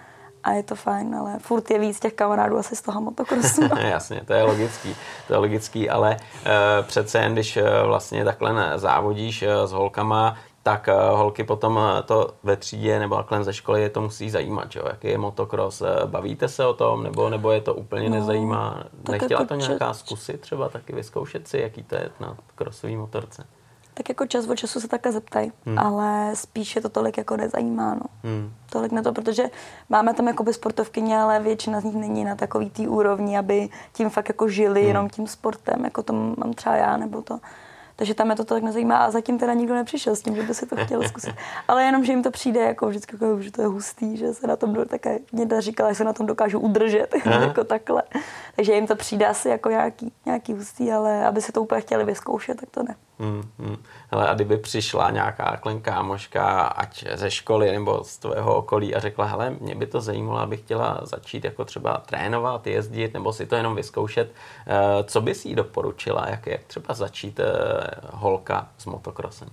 [0.43, 3.61] a je to fajn, ale furt je víc těch kamarádů asi z toho motokrosu.
[3.79, 4.95] Jasně, to je logický,
[5.27, 10.37] to je logický, ale uh, přece jen, když uh, vlastně takhle závodíš uh, s holkama,
[10.69, 14.29] tak uh, holky potom uh, to ve třídě nebo takhle ze školy je to musí
[14.29, 14.79] zajímat, že?
[14.85, 15.81] jaký je motokros.
[15.81, 18.83] Uh, bavíte se o tom, nebo, nebo je to úplně no, nezajímá?
[19.09, 23.45] Nechtěla jako to nějaká zkusit třeba taky vyzkoušet si, jaký to je na krosový motorce?
[23.93, 25.79] tak jako čas od času se takhle zeptají, hmm.
[25.79, 28.01] ale spíše to tolik jako nezajímá, no.
[28.23, 28.53] Hmm.
[28.69, 29.43] Tolik na to, protože
[29.89, 34.09] máme tam jako sportovkyně, ale většina z nich není na takový té úrovni, aby tím
[34.09, 34.87] fakt jako žili hmm.
[34.87, 37.39] jenom tím sportem, jako to mám třeba já, nebo to.
[37.99, 40.53] Takže tam je to tak nezajímá a zatím teda nikdo nepřišel s tím, že by
[40.53, 41.35] si to chtěl zkusit.
[41.67, 44.47] Ale jenom, že jim to přijde jako vždycky, jako, že to je hustý, že se
[44.47, 48.03] na tom také někde říkala, že se na tom dokážu udržet, jako takhle.
[48.55, 52.03] Takže jim to přijde asi jako nějaký, nějaký hustý, ale aby si to úplně chtěli
[52.03, 52.95] vyzkoušet, tak to ne.
[53.19, 53.77] Hmm, hmm.
[54.11, 58.99] Hele, a kdyby přišla nějaká klen kámoška, ať ze školy nebo z tvého okolí a
[58.99, 63.45] řekla, hele, mě by to zajímalo, abych chtěla začít jako třeba trénovat, jezdit nebo si
[63.45, 64.31] to jenom vyzkoušet,
[64.67, 67.45] eh, co bys jí doporučila, jak, jak třeba začít eh,
[68.11, 69.49] holka s motokrosem?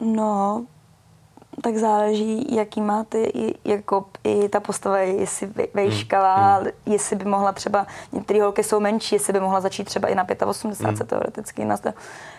[0.00, 0.66] No,
[1.60, 6.66] tak záleží, jaký má ty, jako i ta postava, jestli vejškala, hmm.
[6.86, 10.26] jestli by mohla třeba, některé holky jsou menší, jestli by mohla začít třeba i na
[10.46, 11.08] 85 hmm.
[11.08, 11.66] teoreticky.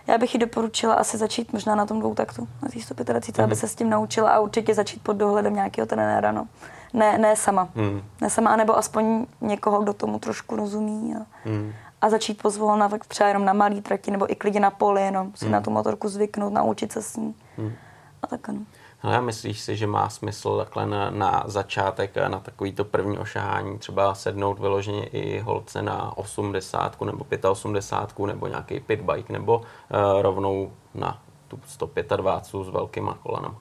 [0.07, 3.45] Já bych ji doporučila asi začít možná na tom dvou taktu, na té 125, hmm.
[3.45, 6.47] aby se s tím naučila a určitě začít pod dohledem nějakého trenéra, no.
[6.93, 7.69] Ne, ne sama.
[7.75, 8.01] Hmm.
[8.21, 11.15] Ne sama, nebo aspoň někoho, kdo tomu trošku rozumí.
[11.15, 11.73] A, hmm.
[12.01, 15.45] a začít pozvolna třeba jenom na malý trati, nebo i klidně na poli, jenom si
[15.45, 15.51] hmm.
[15.51, 17.35] na tu motorku zvyknout, naučit se s ní.
[17.57, 17.71] Hmm.
[18.21, 18.59] A tak ano.
[19.03, 24.15] Ale myslíš si, že má smysl takhle na, na začátek, na takovýto první ošahání třeba
[24.15, 31.21] sednout vyloženě i holce na 80 nebo 85 nebo nějaký pitbike nebo uh, rovnou na
[31.47, 33.55] tu 125 s velkýma kolenama?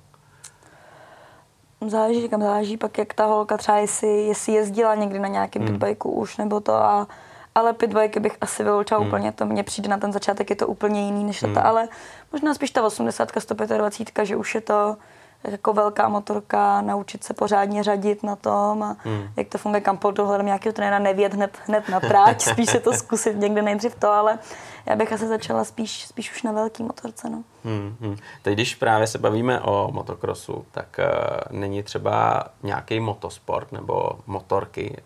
[1.86, 5.78] Záleží, kam záleží pak, jak ta holka třeba, jestli, jestli jezdila někdy na nějakém hmm.
[5.78, 7.06] pitbikeu už nebo to a
[7.54, 9.08] ale pitbike bych asi vyloučila hmm.
[9.08, 11.54] úplně, to mně přijde na ten začátek, je to úplně jiný než hmm.
[11.54, 11.88] ta, ale
[12.32, 14.96] možná spíš ta 80, 125, že už je to,
[15.44, 19.28] jako velká motorka, naučit se pořádně řadit na tom a hmm.
[19.36, 22.80] jak to funguje, kam pod dohledem nějakého trenéra nevět hned, hned na tráť, spíš se
[22.80, 24.38] to zkusit někde nejdřív to, ale
[24.86, 27.30] já bych asi začala spíš, spíš už na velký motorce.
[27.30, 27.42] No.
[27.64, 28.16] Hmm, hmm.
[28.42, 35.02] Teď, když právě se bavíme o motokrosu, tak uh, není třeba nějaký motosport nebo motorky,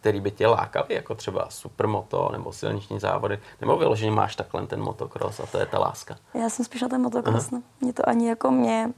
[0.00, 4.80] který by tě lákaly, jako třeba supermoto nebo silniční závody, nebo vyloženě máš takhle ten
[4.80, 6.16] motokros a to je ta láska?
[6.34, 7.62] Já jsem spíš na ten motokros, no.
[7.80, 8.90] Mě to ani jako mě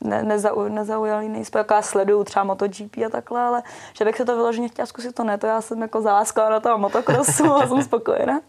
[0.00, 4.24] ne, nezau, nezaujali, nejsou jako já sleduju třeba MotoGP a takhle, ale že bych se
[4.24, 7.66] to vyloženě chtěla zkusit, to ne, to já jsem jako zaláskala na toho motokrosu a
[7.66, 8.40] jsem spokojená.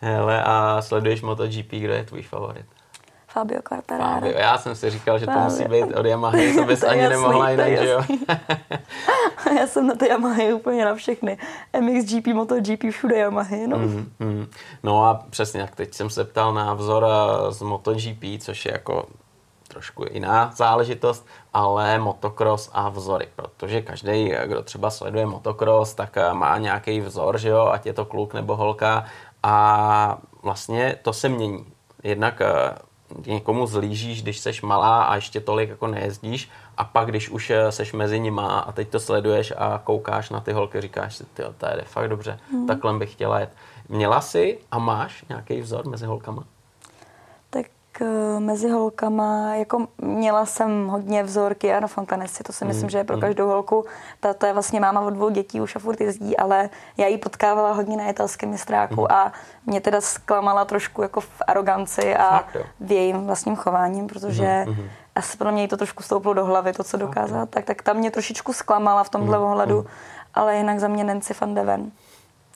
[0.00, 2.66] Hele, a sleduješ MotoGP, kdo je tvůj favorit?
[3.28, 4.20] Fabio Quartararo.
[4.20, 5.50] Fabio, já jsem si říkal, že to Fabio.
[5.50, 8.02] musí být od Yamaha, to bys to ani jasný, nemohla jinak, že jo?
[9.58, 11.38] já jsem na ty Yamahy úplně na všechny.
[11.80, 13.78] MXGP, MotoGP, všude Yamahy, no.
[13.78, 14.46] Mm, mm.
[14.82, 17.06] No a přesně, jak teď jsem se ptal na vzor
[17.50, 19.06] z MotoGP, což je jako
[19.72, 26.34] trošku jiná záležitost, ale motocross a vzory, protože každý, kdo třeba sleduje motocross, tak eh,
[26.34, 29.04] má nějaký vzor, že jo, ať je to kluk nebo holka
[29.42, 31.66] a vlastně to se mění.
[32.02, 32.74] Jednak eh,
[33.26, 37.72] někomu zlížíš, když seš malá a ještě tolik jako nejezdíš a pak, když už eh,
[37.72, 41.42] seš mezi nima a teď to sleduješ a koukáš na ty holky, říkáš si, ty,
[41.58, 42.66] to je fakt dobře, mm.
[42.66, 43.50] takhle bych chtěla jet.
[43.88, 46.44] Měla jsi a máš nějaký vzor mezi holkama?
[48.38, 53.04] Mezi holkama, jako měla jsem hodně vzorky Jana Fontanesi, to si myslím, mm, že je
[53.04, 53.20] pro mm.
[53.20, 53.84] každou holku.
[54.20, 57.18] Ta, to je vlastně máma od dvou dětí, už a furt jezdí, ale já ji
[57.18, 59.06] potkávala hodně na italském mistráku mm.
[59.10, 59.32] a
[59.66, 64.88] mě teda zklamala trošku jako v aroganci a Fakt, v jejím vlastním chováním, protože mm.
[65.14, 68.10] asi pro mě to trošku stouplo do hlavy, to, co dokázala, tak, tak tam mě
[68.10, 69.44] trošičku zklamala v tomhle mm.
[69.44, 69.86] ohledu, mm.
[70.34, 71.90] ale jinak za mě Nancy van de Ven.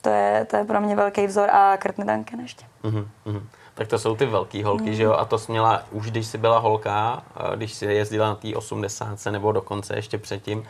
[0.01, 2.65] To je, to je pro mě velký vzor a Kurtny Duncan ještě.
[2.83, 3.41] Mm-hmm.
[3.77, 4.93] Tak to jsou ty velké holky, mm.
[4.93, 5.13] že jo?
[5.13, 7.23] A to jsi měla už, když jsi byla holka,
[7.55, 10.63] když jsi jezdila na té 80 nebo dokonce ještě předtím.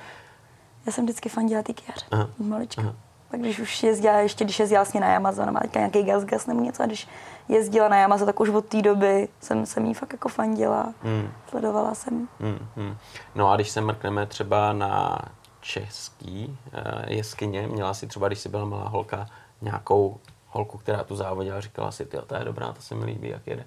[0.85, 2.05] Já jsem vždycky fandila ty kjař,
[2.39, 2.81] malička.
[2.81, 2.93] Aha.
[3.31, 6.47] Pak když už jezdila, ještě když jezdila vlastně na Amazon, má teďka nějaký gas gas
[6.47, 7.07] nebo něco, a když
[7.49, 10.93] jezdila na Amazon, tak už od té doby jsem, jsem jí fakt jako fandila.
[11.03, 11.31] Hmm.
[11.49, 12.27] Sledovala jsem.
[12.39, 12.97] Hmm, hmm.
[13.35, 15.19] No a když se mrkneme třeba na
[15.61, 19.27] český uh, jeskyně, měla si třeba, když jsi byla malá holka,
[19.61, 20.17] nějakou
[20.47, 23.47] holku, která tu závodila, říkala si, ty, to je dobrá, to se mi líbí, jak
[23.47, 23.65] jede.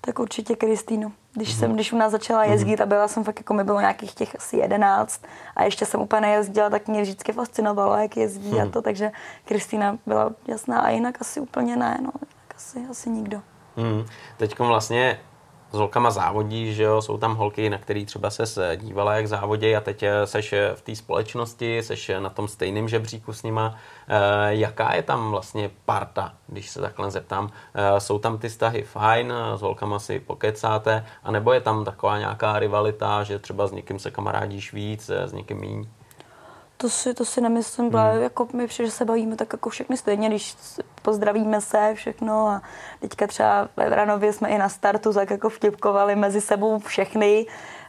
[0.00, 1.12] Tak určitě Kristýnu.
[1.32, 1.58] Když mm-hmm.
[1.58, 2.82] jsem, když u nás začala jezdit mm-hmm.
[2.82, 5.24] a byla jsem fakt, jako mi bylo nějakých těch asi jedenáct
[5.56, 8.60] a ještě jsem úplně nejezdila, tak mě vždycky fascinovalo, jak jezdí mm-hmm.
[8.60, 8.72] a mhm.
[8.72, 9.12] to, takže
[9.44, 12.10] Kristýna byla jasná a jinak asi úplně ne, no,
[12.56, 13.42] asi, asi nikdo.
[13.76, 14.06] Mm.
[14.36, 15.20] Teď vlastně
[15.72, 19.76] s holkama závodí, že jo, jsou tam holky, na který třeba se dívala, jak závodí
[19.76, 23.42] a teď eh, seš eh, v té společnosti, seš eh, na tom stejném žebříku s
[23.42, 23.76] nima.
[24.48, 27.50] Jaká je tam vlastně parta, když se takhle zeptám?
[27.98, 33.22] Jsou tam ty vztahy fajn, s holkama si pokecáte, anebo je tam taková nějaká rivalita,
[33.22, 35.97] že třeba s někým se kamarádíš víc, s někým méně?
[36.80, 38.22] To si, to si nemyslím, hmm.
[38.22, 40.56] jako my přijde, že se bavíme tak jako všechny stejně, když
[41.02, 42.62] pozdravíme se všechno a
[43.00, 47.46] teďka třeba ve Vranově jsme i na startu tak jako vtipkovali mezi sebou všechny,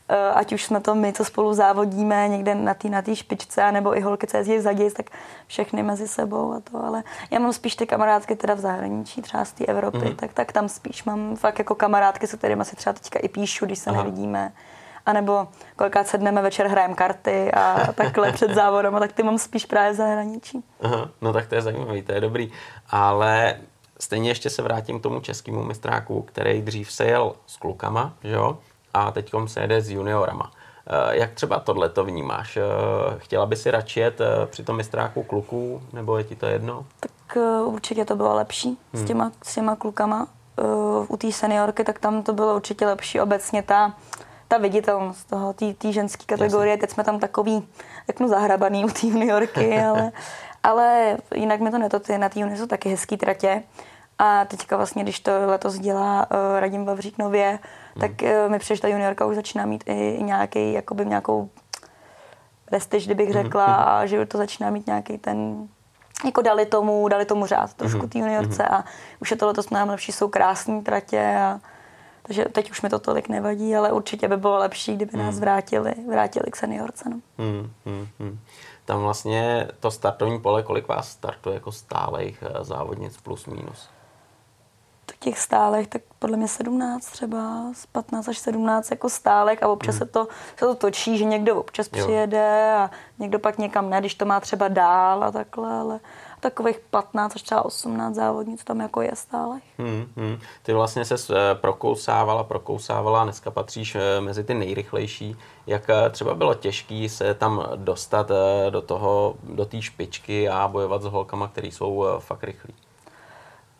[0.10, 3.98] eh, ať už jsme to my, co spolu závodíme někde na té na špičce, nebo
[3.98, 5.10] i holky, co jezdí zaděj, tak
[5.48, 9.46] všechny mezi sebou a to, ale já mám spíš ty kamarádky teda v zahraničí, třeba
[9.46, 10.16] z té Evropy, mm.
[10.16, 13.66] tak, tak tam spíš mám fakt jako kamarádky, se kterými si třeba teďka i píšu,
[13.66, 14.04] když se Aha.
[14.04, 14.52] nevidíme
[15.06, 19.66] anebo kolikrát sedneme večer, hrajeme karty a takhle před závodem, a tak ty mám spíš
[19.66, 20.64] právě zahraničí.
[20.82, 22.52] Aha, no tak to je zajímavý, to je dobrý.
[22.90, 23.56] Ale
[24.00, 28.34] stejně ještě se vrátím k tomu českému mistráku, který dřív se jel s klukama, že
[28.34, 28.58] jo?
[28.94, 30.52] A teď se jede s juniorama.
[30.90, 32.58] Eh, jak třeba tohle to vnímáš?
[32.58, 32.62] Eh,
[33.18, 36.86] chtěla by si radši jet eh, při tom mistráku kluků, nebo je ti to jedno?
[37.00, 39.04] Tak určitě to bylo lepší hmm.
[39.04, 40.28] s, těma, s těma klukama.
[41.08, 43.22] U té seniorky, tak tam to bylo určitě lepší.
[43.22, 43.94] Obecně ta
[44.50, 46.72] ta viditelnost toho, té ženské kategorie.
[46.72, 46.82] Jasně.
[46.82, 47.68] Teď jsme tam takový,
[48.08, 50.12] jak no, zahrabaný u té juniorky, ale,
[50.64, 52.18] ale jinak mi to netoty.
[52.18, 53.64] Na té jsou taky hezký tratě.
[54.20, 57.60] A teďka vlastně, když to letos dělá uh, Radim Vavřík nově, hmm.
[58.02, 61.50] tak uh, mi přijde, že ta juniorka už začíná mít i, i nějaký, jakoby nějakou
[62.66, 63.76] prestiž, kdybych hmm, řekla, hmm.
[63.88, 65.68] a že to začíná mít nějaký ten
[66.26, 68.10] jako dali tomu, dali tomu řád trošku hmm.
[68.10, 68.76] té juniorce hmm.
[68.76, 68.86] a
[69.20, 71.60] už je to letos mnohem lepší, jsou krásné tratě a
[72.30, 75.42] takže teď už mi to tolik nevadí, ale určitě by bylo lepší, kdyby nás hmm.
[75.42, 77.10] vrátili, vrátili k seniorce.
[77.10, 77.20] No.
[77.38, 78.40] Hmm, hmm, hmm.
[78.86, 83.90] Tam vlastně to startovní pole, kolik vás startuje jako stálejch eh, závodnic plus minus?
[85.20, 89.96] těch stálech, tak podle mě 17 třeba, z 15 až 17 jako stálek a občas
[89.96, 90.00] hmm.
[90.00, 92.04] se, to, se to točí, že někdo občas jo.
[92.06, 96.00] přijede a někdo pak někam ne, když to má třeba dál a takhle, ale
[96.40, 99.60] takových 15 až třeba 18 závodnic tam jako je stále.
[99.78, 100.40] Hmm, hmm.
[100.64, 105.38] Ty vlastně se eh, prokousávala, prokousávala, dneska patříš eh, mezi ty nejrychlejší.
[105.68, 108.32] Jak eh, třeba bylo těžké se tam dostat
[108.70, 112.74] do toho, do té špičky a bojovat s holkama, které jsou fakt rychlí?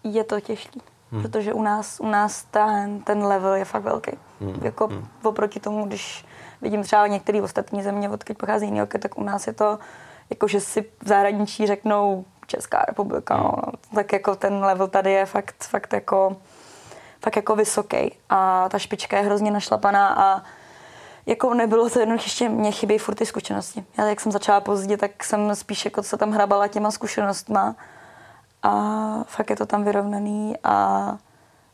[0.04, 0.80] Je to těžké,
[1.12, 1.22] hmm.
[1.22, 4.12] protože u nás, u nás ten, ten level je fakt velký.
[4.42, 4.60] Hmm.
[4.62, 5.08] Jako hmm.
[5.24, 6.26] oproti tomu, když
[6.62, 9.80] vidím třeba některé ostatní země, odkud pochází jiný tak u nás je to,
[10.30, 13.74] jako že si v zahraničí řeknou Česká republika, no, no.
[13.96, 16.36] tak jako ten level tady je fakt, fakt jako
[17.24, 20.44] fakt jako vysoký a ta špička je hrozně našlapaná a
[21.26, 23.86] jako nebylo to jednoduché, ještě mě chybí furt ty zkušenosti.
[23.98, 27.76] Já jak jsem začala pozdě, tak jsem spíš jako se tam hrabala těma zkušenostma
[28.64, 28.74] a
[29.28, 31.18] fakt je to tam vyrovnaný a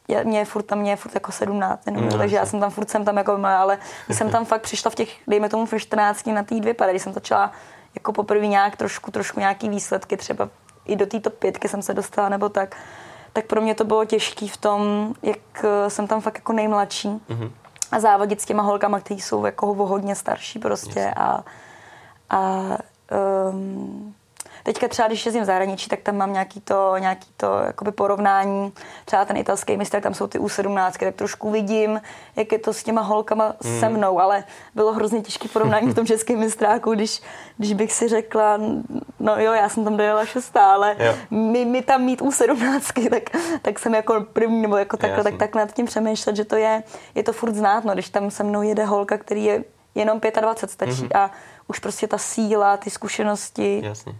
[0.07, 2.59] je, mě je furt tam, mě je furt jako 17, jenom, no, takže já jsem
[2.59, 5.65] tam furt jsem tam jako, ale když jsem tam fakt přišla v těch, dejme tomu
[5.65, 7.51] v 14 na té dvě pady, když jsem začala
[7.95, 10.49] jako poprvé nějak trošku, trošku nějaký výsledky třeba
[10.85, 12.75] i do této pětky jsem se dostala nebo tak,
[13.33, 17.09] tak pro mě to bylo těžké v tom, jak eh, jsem tam fakt jako nejmladší
[17.09, 17.51] mm-hmm.
[17.91, 21.13] a závodit s těma holkama, kteří jsou jako hodně starší prostě yes.
[21.15, 21.43] a,
[22.29, 22.61] a
[23.49, 24.15] um,
[24.65, 28.73] Teďka třeba, když jezdím v zahraničí, tak tam mám nějaký to, nějaký to jakoby porovnání.
[29.05, 32.01] Třeba ten italský mistr, tam jsou ty U17, tak trošku vidím,
[32.35, 33.79] jak je to s těma holkama mm.
[33.79, 34.43] se mnou, ale
[34.75, 37.21] bylo hrozně těžké porovnání v tom českém mistráku, když,
[37.57, 38.57] když bych si řekla,
[39.19, 40.95] no jo, já jsem tam dojela šestá, ale
[41.29, 43.23] my, my tam mít U17, tak,
[43.61, 46.83] tak jsem jako první, nebo jako takhle, tak, tak nad tím přemýšlet, že to je,
[47.15, 49.63] je to furt znát, no, když tam se mnou jede holka, který je
[49.95, 51.19] jenom 25 stačí mm-hmm.
[51.19, 51.31] a
[51.67, 53.81] už prostě ta síla, ty zkušenosti.
[53.83, 54.15] Jasně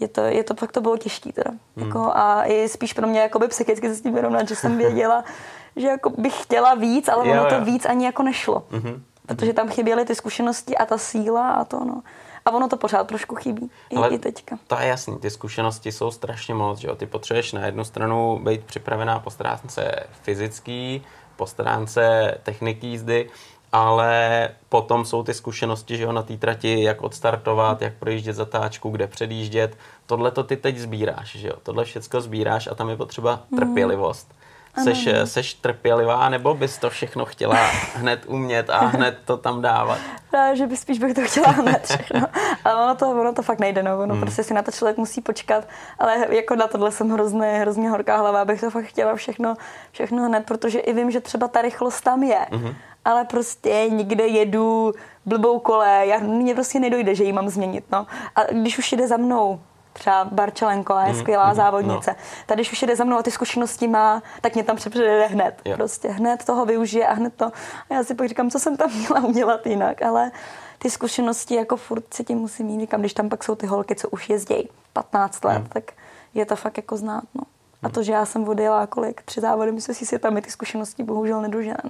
[0.00, 1.50] je to, je to fakt to bylo těžké teda.
[1.50, 1.86] Hmm.
[1.86, 5.24] Jako, a i spíš pro mě jakoby psychicky se s tím vyrovnat, že jsem věděla,
[5.76, 7.64] že jako bych chtěla víc, ale ono jo, to jo.
[7.64, 8.62] víc ani jako nešlo.
[8.70, 9.00] Mm-hmm.
[9.26, 12.02] Protože tam chyběly ty zkušenosti a ta síla a to no.
[12.44, 13.70] A ono to pořád trošku chybí.
[13.90, 14.58] I, Ale i teďka.
[14.66, 16.96] To je jasný, ty zkušenosti jsou strašně moc, že jo?
[16.96, 21.04] Ty potřebuješ na jednu stranu být připravená po stránce fyzický,
[21.36, 23.30] po stránce techniky jízdy,
[23.74, 28.90] ale potom jsou ty zkušenosti, že jo, na té trati, jak odstartovat, jak projíždět zatáčku,
[28.90, 29.76] kde předjíždět.
[30.06, 33.58] Tohle to ty teď sbíráš, že jo, tohle všechno sbíráš a tam je potřeba mm.
[33.58, 34.34] trpělivost.
[34.82, 37.56] Seš, seš trpělivá, nebo bys to všechno chtěla
[37.94, 39.98] hned umět a hned to tam dávat?
[40.30, 42.20] Právě, že by spíš bych to chtěla hned všechno.
[42.64, 43.98] Ale ono to, ono to fakt nejde, no.
[43.98, 44.20] Ono hmm.
[44.20, 45.68] prostě si na to člověk musí počkat.
[45.98, 49.54] Ale jako na tohle jsem hrozně, hrozně horká hlava, abych to fakt chtěla všechno,
[49.92, 52.46] všechno hned, protože i vím, že třeba ta rychlost tam je.
[52.52, 52.74] Hmm.
[53.04, 54.92] Ale prostě nikde jedu
[55.26, 58.06] blbou kole, já, mně prostě nedojde, že ji mám změnit, no.
[58.36, 59.60] A když už jde za mnou
[59.94, 62.10] třeba Barčelenko je mm, skvělá mm, závodnice.
[62.10, 62.16] No.
[62.46, 65.60] Tady, když už jde za mnou a ty zkušenosti má, tak mě tam přepřede hned.
[65.64, 65.76] Jo.
[65.76, 67.44] Prostě hned toho využije a hned to.
[67.90, 70.30] A já si pak říkám, co jsem tam měla udělat jinak, ale
[70.78, 72.80] ty zkušenosti jako furt si tím musím mít.
[72.80, 75.68] Říkám, když tam pak jsou ty holky, co už jezdí 15 let, mm.
[75.68, 75.92] tak
[76.34, 77.24] je to fakt jako znát.
[77.34, 77.42] No.
[77.82, 81.02] A to, že já jsem odjela kolik, tři závody, myslím si, že tam ty zkušenosti
[81.02, 81.82] bohužel nedožené.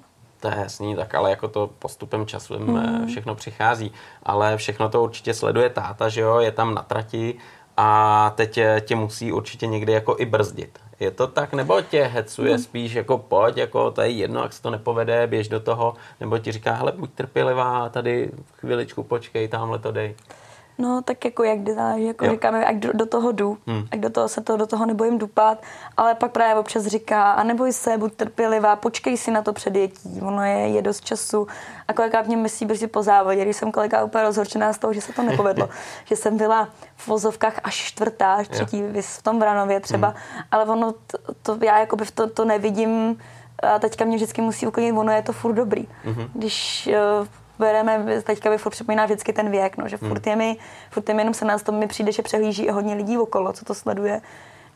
[0.45, 3.07] To je jasný, tak ale jako to postupem času mm.
[3.07, 3.93] všechno přichází.
[4.23, 7.39] Ale všechno to určitě sleduje táta, že jo, je tam na trati,
[7.77, 10.79] a teď tě musí určitě někdy jako i brzdit.
[11.01, 12.63] Je to tak, nebo tě hecuje hmm.
[12.63, 16.39] spíš jako pojď, jako to je jedno, jak se to nepovede, běž do toho, nebo
[16.39, 20.15] ti říká, hele, buď trpělivá, tady chviličku počkej, tamhle to dej.
[20.79, 22.31] No, tak jako jak záleží, jako jo.
[22.31, 23.87] říkáme, jak do, do toho jdu, hmm.
[23.93, 25.63] jak do toho se to, do toho nebojím dupat,
[25.97, 30.21] ale pak právě občas říká, a neboj se, buď trpělivá, počkej si na to předjetí,
[30.23, 31.47] ono je, je dost času.
[31.89, 35.01] A kolikrát mě myslí brzy po závodě, když jsem kolikrát úplně rozhorčená z toho, že
[35.01, 35.69] se to nepovedlo,
[36.05, 38.87] že jsem byla v vozovkách až čtvrtá, až třetí, jo.
[39.01, 40.43] v tom Vranově třeba, hmm.
[40.51, 43.19] ale ono, to, to já jako by v to, to nevidím,
[43.63, 45.89] a teďka mě vždycky musí uklidnit, ono je to furt dobrý.
[46.05, 46.29] Mm-hmm.
[46.35, 46.89] Když
[47.21, 47.27] uh,
[47.59, 50.31] bereme, teďka mi furt připomíná vždycky ten věk, no, že furt hmm.
[50.31, 50.57] je mi,
[50.91, 53.65] furt je mi jenom se nás to mi přijde, že přehlíží hodně lidí okolo, co
[53.65, 54.21] to sleduje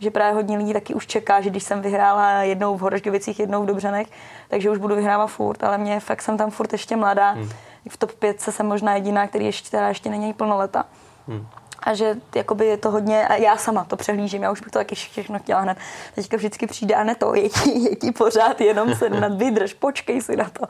[0.01, 3.63] že právě hodně lidí taky už čeká, že když jsem vyhrála jednou v Horožďovicích, jednou
[3.63, 4.07] v Dobřanech,
[4.49, 7.31] takže už budu vyhrávat furt, ale mě fakt jsem tam furt ještě mladá.
[7.31, 7.51] Hmm.
[7.89, 10.85] V top 5 jsem možná jediná, který ještě, která ještě není plnoleta.
[11.29, 11.47] Hmm.
[11.83, 14.79] A že jakoby je to hodně, a já sama to přehlížím, já už bych to
[14.79, 15.79] taky všechno chtěla hned.
[16.15, 19.75] Teďka vždycky přijde a ne to, je ti, je ti pořád, jenom se nad vydrž,
[19.75, 20.67] počkej si na to.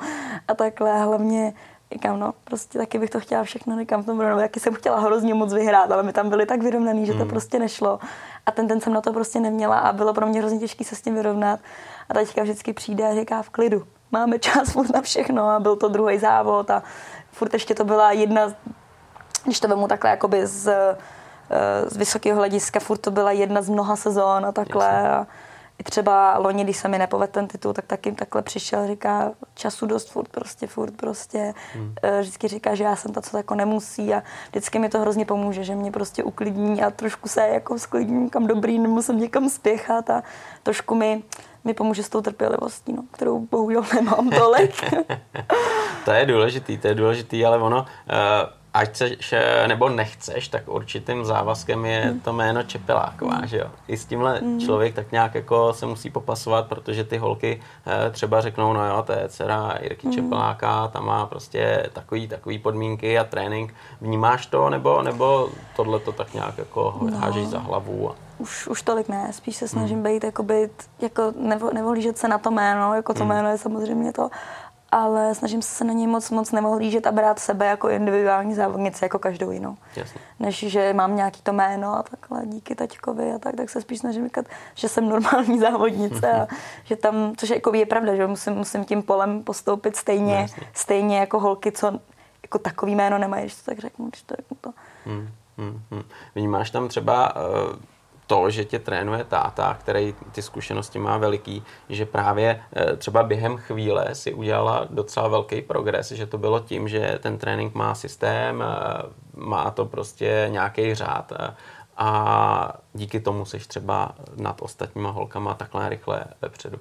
[0.49, 1.53] A takhle hlavně
[1.93, 5.01] Říkám, no, prostě taky bych to chtěla všechno, říkám v tom Brno, jaký jsem chtěla
[5.01, 7.29] hrozně moc vyhrát, ale my tam byli tak vyrovnaný, že to mm.
[7.29, 7.99] prostě nešlo.
[8.47, 10.97] A ten den jsem na to prostě neměla a bylo pro mě hrozně těžké se
[10.97, 11.61] s tím vyrovnat.
[12.09, 13.83] A teďka vždycky přijde a říká v klidu,
[14.13, 16.83] máme čas furt na všechno a byl to druhý závod a
[17.33, 18.43] furt ještě to byla jedna,
[19.45, 20.97] když to vemu takhle jakoby z, eh,
[21.91, 24.89] z vysokého hlediska, furt to byla jedna z mnoha sezón a takhle.
[24.89, 25.48] I
[25.85, 30.11] třeba loni, když se mi nepovedl ten titul, tak taky takhle přišel, říká času dost,
[30.11, 31.55] furt prostě, furt prostě.
[31.75, 31.95] Hmm.
[32.03, 35.01] Eh, vždycky říká, že já jsem ta, co to jako nemusí a vždycky mi to
[35.01, 39.49] hrozně pomůže, že mě prostě uklidní a trošku se jako sklidním kam dobrý, nemusím někam
[39.49, 40.23] spěchat a
[40.63, 41.23] trošku mi,
[41.65, 44.85] mi pomůže s tou trpělivostí, no, kterou bohužel nemám tolik.
[46.05, 49.35] to je důležitý, to je důležitý, ale ono, uh ať chceš
[49.67, 52.21] nebo nechceš, tak určitým závazkem je hmm.
[52.21, 53.47] to jméno Čepeláková, hmm.
[53.47, 53.71] že jo.
[53.89, 54.61] I s tímhle hmm.
[54.61, 59.03] člověk tak nějak jako se musí popasovat, protože ty holky eh, třeba řeknou, no jo,
[59.03, 60.15] to je dcera Jirky hmm.
[60.15, 63.75] Čepeláka, ta má prostě takový, takový podmínky a trénink.
[64.01, 67.19] Vnímáš to, nebo, nebo tohle to tak nějak jako no.
[67.19, 68.11] hážeš za hlavu?
[68.11, 68.15] A...
[68.39, 70.05] Už, už tolik ne, spíš se snažím hmm.
[70.05, 73.29] být, jako být, jako nevo, nevolížet se na to jméno, jako to hmm.
[73.29, 74.31] jméno je samozřejmě to,
[74.91, 79.19] ale snažím se na něj moc moc nemohlížet a brát sebe jako individuální závodnice, jako
[79.19, 79.77] každou jinou.
[79.97, 80.21] Jasně.
[80.41, 83.99] Než že mám nějaký to jméno a takhle díky taťkovi a tak, tak se spíš
[83.99, 86.47] snažím říkat, že jsem normální závodnice a
[86.85, 90.63] že tam, což jako je pravda, že musím, musím tím polem postoupit stejně, Jasně.
[90.75, 92.01] stejně jako holky, co
[92.43, 94.73] jako takový jméno nemají, když to tak řeknu, když to řeknu to.
[95.07, 95.29] Hmm,
[95.59, 96.03] hmm, hmm.
[96.35, 97.77] Vnímáš tam třeba uh
[98.29, 103.57] to, že tě trénuje táta, který ty zkušenosti má veliký, že právě eh, třeba během
[103.57, 108.63] chvíle si udělala docela velký progres, že to bylo tím, že ten trénink má systém,
[108.63, 109.03] eh,
[109.37, 111.55] má to prostě nějaký řád eh,
[111.97, 116.79] a díky tomu seš třeba nad ostatníma holkama takhle rychle vepředu.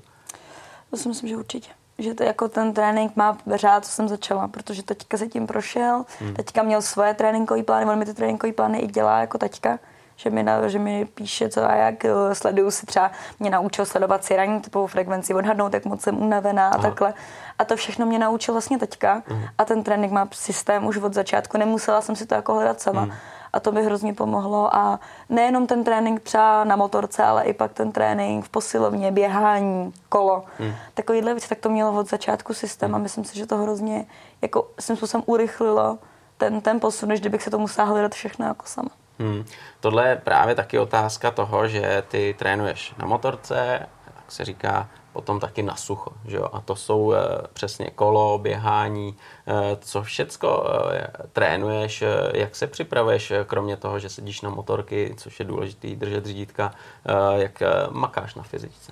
[0.89, 1.70] To si myslím, že určitě
[2.00, 6.06] že to jako ten trénink má řád, co jsem začala, protože teďka se tím prošel,
[6.20, 6.34] hmm.
[6.34, 9.80] teďka měl svoje tréninkové plány, on mi ty tréninkové plány i dělá jako teďka,
[10.18, 13.86] že mi, na, že mi píše, co a jak, eh, sleduju si třeba, mě naučil
[13.86, 16.82] sledovat si ranní typovou frekvenci, odhadnout, jak moc jsem unavená a Aha.
[16.82, 17.13] takhle.
[17.59, 19.41] A to všechno mě naučil vlastně teďka Aha.
[19.57, 23.01] a ten trénink má systém už od začátku, nemusela jsem si to jako hledat sama.
[23.01, 23.15] Aha.
[23.53, 24.99] A to mi hrozně pomohlo a
[25.30, 30.43] nejenom ten trénink třeba na motorce, ale i pak ten trénink v posilovně, běhání, kolo.
[30.59, 30.74] Hmm.
[30.93, 34.05] Takovýhle věci, tak to mělo od začátku systém a myslím si, že to hrozně
[34.41, 35.97] jako svým způsobem urychlilo
[36.38, 38.89] ten, ten posun, než kdybych se to musela hledat všechno jako sama.
[39.20, 39.45] Hmm.
[39.80, 45.39] Tohle je právě taky otázka toho, že ty trénuješ na motorce, jak se říká, potom
[45.39, 46.11] taky na sucho.
[46.26, 46.49] Že jo?
[46.53, 47.18] A to jsou e,
[47.53, 49.15] přesně kolo, běhání,
[49.47, 54.49] e, co všecko e, trénuješ, e, jak se připravuješ, e, kromě toho, že sedíš na
[54.49, 56.74] motorky, což je důležité držet řídítka,
[57.05, 58.91] e, jak e, makáš na fyzice.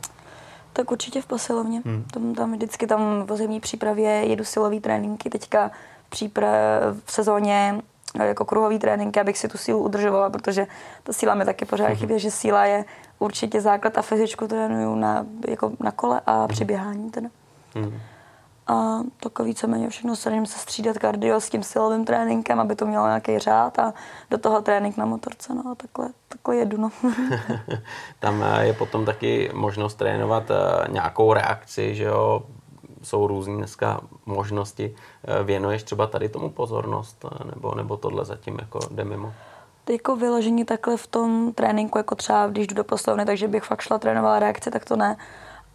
[0.74, 1.82] Tak určitě v posilovně.
[1.86, 2.06] Hmm.
[2.14, 5.30] Tam, tam vždycky tam v zimní přípravě jedu silový tréninky.
[5.30, 5.72] Teďka
[6.10, 6.52] příprav,
[7.06, 7.82] v sezóně
[8.24, 10.68] jako kruhový tréninky, abych si tu sílu udržovala, protože
[11.04, 11.96] ta síla mi taky pořád hmm.
[11.96, 12.86] chybě, že síla je
[13.20, 16.48] určitě základ a fyzičku trénuju na, jako na kole a hmm.
[16.48, 17.30] při běhání teda.
[17.76, 18.00] Hmm.
[18.68, 19.00] A
[19.36, 23.40] to víceméně všechno snažím se střídat kardio s tím silovým tréninkem, aby to mělo nějaký
[23.40, 23.94] řád a
[24.30, 26.90] do toho trénink na motorce, no a takhle, takhle jedu, no.
[28.20, 32.44] Tam eh, je potom taky možnost trénovat eh, nějakou reakci, že jo,
[33.06, 34.96] jsou různé dneska možnosti.
[35.24, 37.26] Eh, věnuješ třeba tady tomu pozornost,
[37.56, 39.34] nebo, nebo tohle zatím jako jde mimo?
[39.90, 43.82] Jako vyložení takhle v tom tréninku, jako třeba když jdu do poslovny, takže bych fakt
[43.82, 45.18] šla trénovala reakci, tak to ne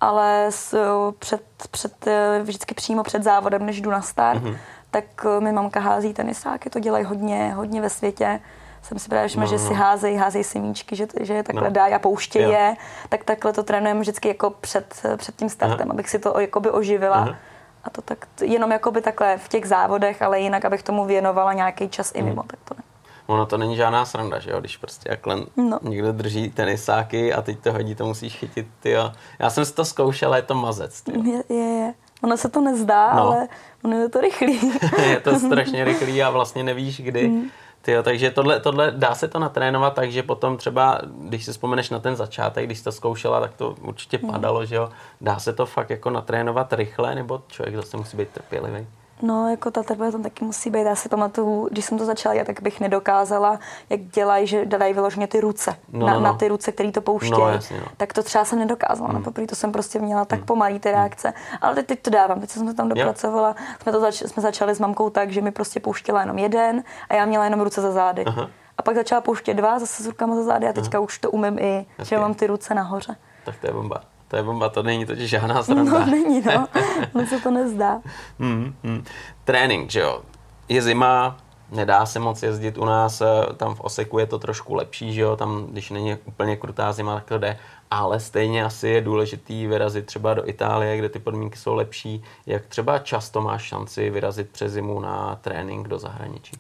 [0.01, 0.77] ale s,
[1.19, 2.09] před, před,
[2.43, 4.57] vždycky přímo před závodem, než jdu na start, mm-hmm.
[4.91, 8.41] tak eh, mi mamka hází tenisáky, to dělají hodně, hodně ve světě.
[8.83, 9.69] Jsem si právě všimla, no, že no.
[9.69, 11.75] si házejí, házejí si míčky, že, že je takhle no.
[11.75, 12.77] dá a pouštějí je,
[13.09, 15.93] tak takhle to trénujeme vždycky jako před, před tím startem, Aha.
[15.93, 17.17] abych si to jakoby oživila.
[17.17, 17.37] Aha.
[17.85, 21.89] A to tak, jenom jakoby takhle v těch závodech, ale jinak, abych tomu věnovala nějaký
[21.89, 22.83] čas i mimo, tak to ne
[23.31, 25.79] ono to není žádná sranda, že jo, když prostě jakhle no.
[25.83, 28.91] někdo drží tenisáky a teď to hodí, to musíš chytit, ty
[29.39, 31.95] Já jsem si to zkoušela, je to mazec, Je, je, je.
[32.23, 33.23] Ono se to nezdá, no.
[33.23, 33.49] ale
[33.85, 34.73] ono je to rychlý.
[35.11, 37.29] je to strašně rychlý a vlastně nevíš kdy.
[37.29, 37.51] Mm.
[37.83, 41.99] Tyjo, takže tohle, tohle dá se to natrénovat, takže potom třeba, když si vzpomeneš na
[41.99, 44.31] ten začátek, když jsi to zkoušela, tak to určitě mm.
[44.31, 44.91] padalo, že jo.
[45.21, 48.87] Dá se to fakt jako natrénovat rychle, nebo člověk zase musí být trpělivý?
[49.23, 50.83] No, jako ta tebe tam taky musí být.
[50.83, 53.59] Já si pamatuju, když jsem to začala, já tak bych nedokázala,
[53.91, 56.25] jak dělají, že dají vyloženě ty ruce no, na, no, no.
[56.27, 57.33] na ty ruce, které to pouštějí.
[57.41, 57.87] No, jasně, no.
[57.97, 59.13] Tak to třeba jsem nedokázala.
[59.13, 60.47] No, poprvé to jsem prostě měla tak hmm.
[60.47, 60.99] pomalý ty hmm.
[60.99, 61.33] reakce.
[61.61, 62.41] Ale teď, teď to dávám.
[62.41, 63.57] Teď jsem tam dopracovala.
[63.83, 67.15] Jsme to zač- jsme začali s mamkou tak, že mi prostě pouštěla jenom jeden a
[67.15, 68.25] já měla jenom ruce za zády.
[68.25, 68.51] Aha.
[68.79, 71.05] A pak začala pouštět dva zase s rukama za zády a teďka Aha.
[71.05, 72.17] už to umím i, Jasně.
[72.17, 73.17] že mám ty ruce nahoře.
[73.45, 74.01] Tak to je bomba.
[74.31, 75.99] To je bomba, to není totiž žádná sranda.
[75.99, 76.69] No, není, no.
[77.15, 78.01] no se to nezdá.
[78.39, 79.05] hmm, hmm.
[79.45, 80.23] Trénink, že jo.
[80.69, 81.37] Je zima,
[81.71, 83.27] nedá se moc jezdit u nás, eh,
[83.57, 87.15] tam v Oseku je to trošku lepší, že jo, tam, když není úplně krutá zima,
[87.15, 87.59] tak to jde,
[87.91, 92.23] ale stejně asi je důležitý vyrazit třeba do Itálie, kde ty podmínky jsou lepší.
[92.47, 96.57] Jak třeba často máš šanci vyrazit přes zimu na trénink do zahraničí?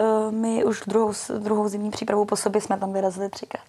[0.00, 3.64] Eh, my už druhou, druhou zimní přípravu po sobě jsme tam vyrazili třikrát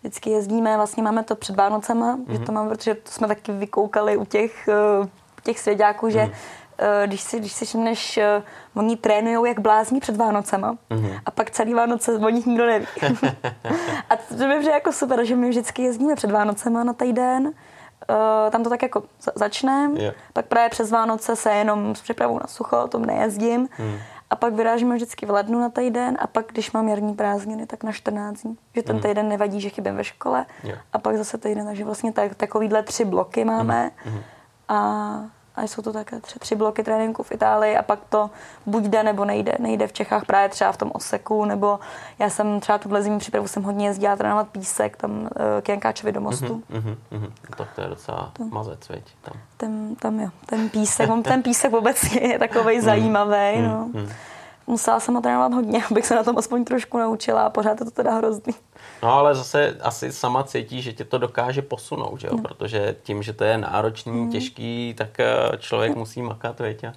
[0.00, 2.32] vždycky jezdíme, vlastně máme to před Vánocema, mm-hmm.
[2.32, 2.54] že to mhm.
[2.54, 4.68] máme, protože to jsme taky vykoukali u těch,
[5.00, 5.06] uh,
[5.42, 6.30] těch svěďáků, že mm.
[6.30, 8.44] uh, když si, když si všimneš, uh,
[8.74, 11.20] oni trénují jak blázní před Vánocema mm-hmm.
[11.26, 12.86] a pak celý Vánoce o nich nikdo neví.
[14.10, 18.50] a to mi přijde jako super, že my vždycky jezdíme před Vánocema na týden, uh,
[18.50, 19.02] tam to tak jako
[19.34, 20.14] začne, yeah.
[20.32, 23.68] pak právě přes Vánoce se jenom s přípravou na sucho, o tom nejezdím.
[23.78, 23.98] Mm.
[24.30, 27.84] A pak vyrážíme vždycky v lednu na týden a pak, když mám jarní prázdniny, tak
[27.84, 28.58] na 14 dní.
[28.74, 29.02] Že ten mm.
[29.02, 30.80] týden nevadí, že chybím ve škole yeah.
[30.92, 33.90] a pak zase týden, takže vlastně tak, takovýhle tři bloky máme.
[34.06, 34.20] Mm.
[34.68, 35.20] A
[35.60, 38.30] a jsou to také tři, tři bloky tréninku v Itálii a pak to
[38.66, 39.56] buď jde nebo nejde.
[39.58, 41.78] Nejde v Čechách právě třeba v tom Oseku, nebo
[42.18, 45.28] já jsem třeba tuhle zimní přípravu jsem hodně jezdila trénovat písek tam uh,
[45.62, 46.62] k Jankáčovi do mostu.
[46.72, 47.32] Mm-hmm, mm-hmm.
[47.56, 49.34] Tak to je docela to, mazec, veď, tam.
[49.56, 53.88] Ten, tam jo, ten písek, ten písek obecně je takovej mm, zajímavý, mm, no.
[53.92, 54.08] Mm.
[54.66, 57.84] Musela jsem ho trénovat hodně, abych se na tom aspoň trošku naučila a pořád je
[57.84, 58.54] to teda hrozný.
[59.02, 62.36] No ale zase asi sama cítí, že tě to dokáže posunout, že jo?
[62.36, 62.42] No.
[62.42, 64.30] protože tím, že to je náročný, mm.
[64.30, 65.26] těžký, tak eh,
[65.58, 66.92] člověk musí makat, větě.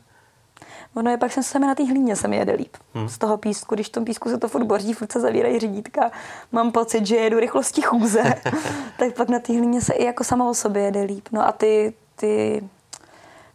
[0.95, 2.77] Ono je pak jsem se na té hlíně se mi jede líp.
[2.93, 3.09] Hmm.
[3.09, 6.11] Z toho písku, když v tom písku se to furt boří, furt se zavírají řídítka,
[6.51, 8.23] mám pocit, že jedu rychlosti chůze,
[8.97, 11.27] tak pak na té hlíně se i jako sama o sobě jede líp.
[11.31, 12.63] No a ty, ty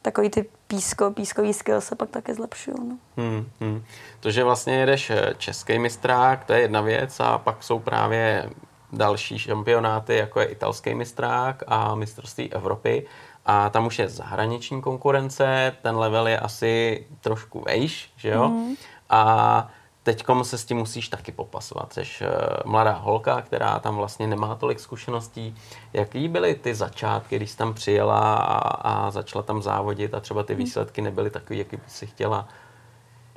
[0.03, 2.77] takový ty písko, pískový skill se pak také zlepšují.
[2.79, 2.99] No.
[3.16, 3.85] Hmm, hmm.
[4.21, 8.51] To, že vlastně jedeš eh, český mistrák, to je jedna věc a pak jsou právě
[8.93, 13.07] další šampionáty, jako je italský mistrák a mistrovství Evropy.
[13.47, 18.49] A tam už je zahraniční konkurence, ten level je asi trošku vejš, že jo?
[18.49, 18.75] Mm.
[19.11, 19.69] A
[20.03, 21.92] teďkom se s tím musíš taky popasovat.
[21.92, 22.26] Jsi uh,
[22.64, 25.57] mladá holka, která tam vlastně nemá tolik zkušeností.
[25.92, 28.59] Jaký byly ty začátky, když jsi tam přijela a,
[28.92, 30.64] a začala tam závodit a třeba ty hmm.
[30.64, 32.49] výsledky nebyly takový, jaký by si chtěla?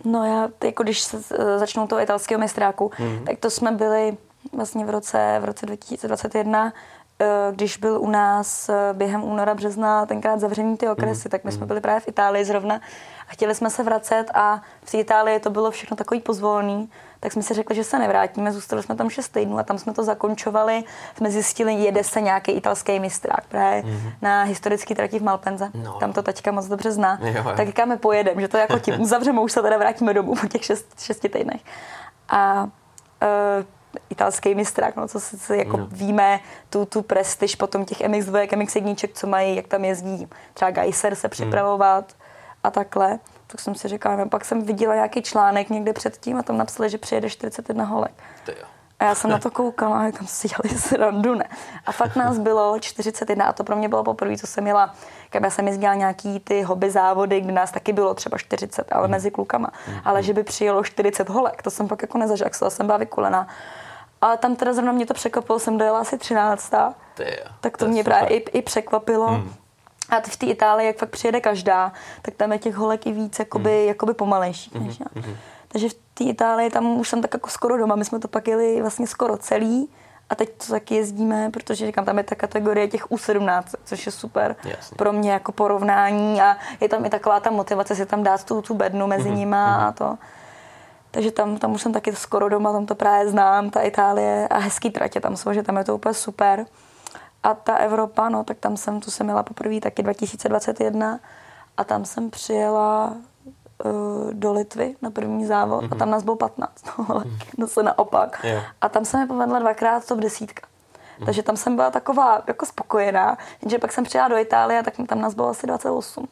[0.06, 1.24] No já, jako když se, uh,
[1.58, 3.26] začnou toho italského mistráku, mm.
[3.26, 4.18] tak to jsme byli
[4.54, 6.72] vlastně v roce, v roce 2021 eh,
[7.52, 11.66] když byl u nás eh, během února, března tenkrát zavřený ty okresy, tak my jsme
[11.66, 12.76] byli právě v Itálii zrovna
[13.30, 17.32] a chtěli jsme se vracet a v té Itálii to bylo všechno takový pozvolný, tak
[17.32, 20.04] jsme si řekli, že se nevrátíme, zůstali jsme tam 6 týdnů a tam jsme to
[20.04, 20.84] zakončovali,
[21.18, 24.14] jsme zjistili, jede se nějaký italský mistrák právě mm-hmm.
[24.22, 25.98] na historický trati v Malpenze, no.
[26.00, 27.54] tam to taťka moc dobře zná, jo, jo.
[27.58, 30.66] tak říkáme pojedem, že to jako tím uzavřeme, už se teda vrátíme domů po těch
[30.66, 31.62] 6, 6 týdnech.
[32.30, 32.64] A
[33.22, 33.66] uh,
[34.10, 35.88] italský mistrák, no, co si, si jako no.
[35.92, 36.40] víme,
[36.70, 41.16] tu, tu prestiž potom těch MX2, MX jedniček, co mají, jak tam jezdí třeba Geiser
[41.16, 42.26] se připravovat mm.
[42.64, 43.20] a takhle.
[43.48, 46.90] Tak jsem si říkala, no, pak jsem viděla nějaký článek někde předtím a tam napsali,
[46.90, 48.14] že přijede 41 holek.
[49.02, 51.46] A já jsem na to koukala a tam si dělali srandu, ne.
[51.86, 54.96] A fakt nás bylo 41 a to pro mě bylo poprvé, co jsem měla,
[55.44, 59.12] já jsem jezdila nějaký ty hobby závody, kde nás taky bylo třeba 40, ale mm.
[59.12, 59.72] mezi klukama.
[59.88, 59.94] Mm.
[60.06, 63.48] Ale že by přijelo 40 holek, to jsem pak jako nezažila, jsem byla vykulená.
[64.22, 66.74] A tam teda zrovna mě to překvapilo, jsem dojela asi 13.
[67.14, 68.14] Ty, tak to, to mě super.
[68.14, 69.28] právě i, i překvapilo.
[69.28, 69.54] Hmm.
[70.10, 71.92] A v té Itálii, jak fakt přijede každá,
[72.22, 73.88] tak tam je těch holek i víc jakoby, hmm.
[73.88, 74.72] jakoby pomalejší.
[74.74, 74.94] Hmm.
[75.16, 75.38] Hmm.
[75.68, 77.96] Takže v té Itálii tam už jsem tak jako skoro doma.
[77.96, 79.90] My jsme to pak jeli vlastně skoro celý.
[80.30, 84.12] A teď to taky jezdíme, protože říkám, tam je ta kategorie těch U17, což je
[84.12, 84.96] super Jasně.
[84.96, 88.62] pro mě jako porovnání a je tam i taková ta motivace si tam dát tu,
[88.62, 89.36] tu bednu mezi mm-hmm.
[89.36, 90.18] nima a to.
[91.12, 94.58] Takže tam, tam už jsem taky skoro doma, tam to právě znám, ta Itálie a
[94.58, 96.66] hezký tratě tam jsou, že tam je to úplně super.
[97.44, 101.20] A ta Evropa, no, tak tam jsem, tu jsem měla poprvé taky 2021
[101.78, 103.16] a tam jsem přijela
[103.86, 105.88] uh, do Litvy na první závod mm-hmm.
[105.92, 106.00] a mhm.
[106.00, 107.66] tam nás bylo 15, no, mm-hmm.
[107.66, 108.42] se naopak.
[108.44, 108.66] Yeah.
[108.82, 110.68] A tam se mi povedla dvakrát top desítka.
[110.68, 111.26] Mm-hmm.
[111.26, 114.94] Takže tam jsem byla taková jako spokojená, jenže pak jsem přijela do Itálie a tak
[115.08, 116.28] tam nás bylo asi 28.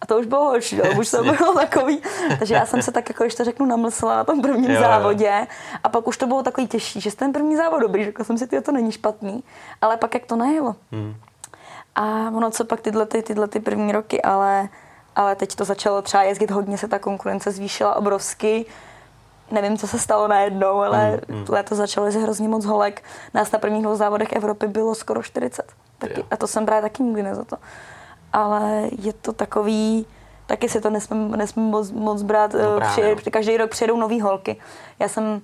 [0.00, 2.02] A to už bylo horší, no, už to bylo takový.
[2.38, 5.32] Takže já jsem se tak, jako když to řeknu, namlsla na tom prvním jo, závodě.
[5.40, 5.46] Jo.
[5.84, 8.48] A pak už to bylo takový těžší, že ten první závod dobrý, řekla jsem si,
[8.52, 9.44] že to není špatný.
[9.80, 10.76] Ale pak jak to najelo.
[10.92, 11.14] Hmm.
[11.94, 14.68] A ono co pak tyhle, ty, tyhle ty první roky, ale,
[15.16, 18.66] ale teď to začalo třeba jezdit hodně, se ta konkurence zvýšila obrovsky.
[19.50, 21.64] Nevím, co se stalo najednou, ale hmm, hmm.
[21.64, 23.02] to začalo jezdit hrozně moc holek.
[23.34, 25.72] Nás na prvních dvou závodech Evropy bylo skoro 40.
[25.98, 27.56] Taky, a to jsem právě taky nikdy za to
[28.32, 30.06] ale je to takový,
[30.46, 32.54] taky si to nesmím, nesmím moc, moc brát.
[32.54, 33.32] No eh, přijed, no.
[33.32, 34.56] každý rok přijedou nový holky.
[34.98, 35.40] Já jsem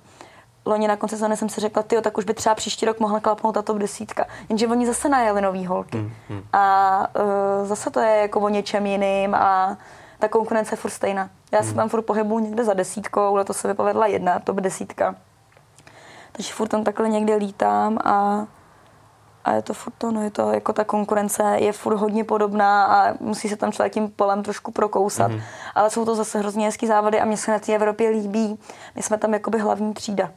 [0.65, 3.19] loni na konci sezóny jsem si řekla, tyjo, tak už by třeba příští rok mohla
[3.19, 4.25] klapnout ta top desítka.
[4.49, 5.97] Jenže oni zase najeli nový holky.
[5.97, 6.43] Hmm, hmm.
[6.53, 7.07] A
[7.61, 9.77] uh, zase to je jako o něčem jiným a
[10.19, 11.29] ta konkurence je furt stejná.
[11.51, 11.69] Já hmm.
[11.69, 15.15] se tam furt pohybuju někde za desítkou, to se vypovedla jedna top desítka.
[16.31, 18.45] Takže furt tam takhle někde lítám a
[19.45, 22.85] a je to furt to, no je to jako ta konkurence je furt hodně podobná
[22.85, 25.31] a musí se tam člověk tím polem trošku prokousat.
[25.31, 25.41] Mm-hmm.
[25.75, 28.59] Ale jsou to zase hrozně hezký závody a mně se na té Evropě líbí.
[28.95, 30.31] My jsme tam jakoby hlavní třída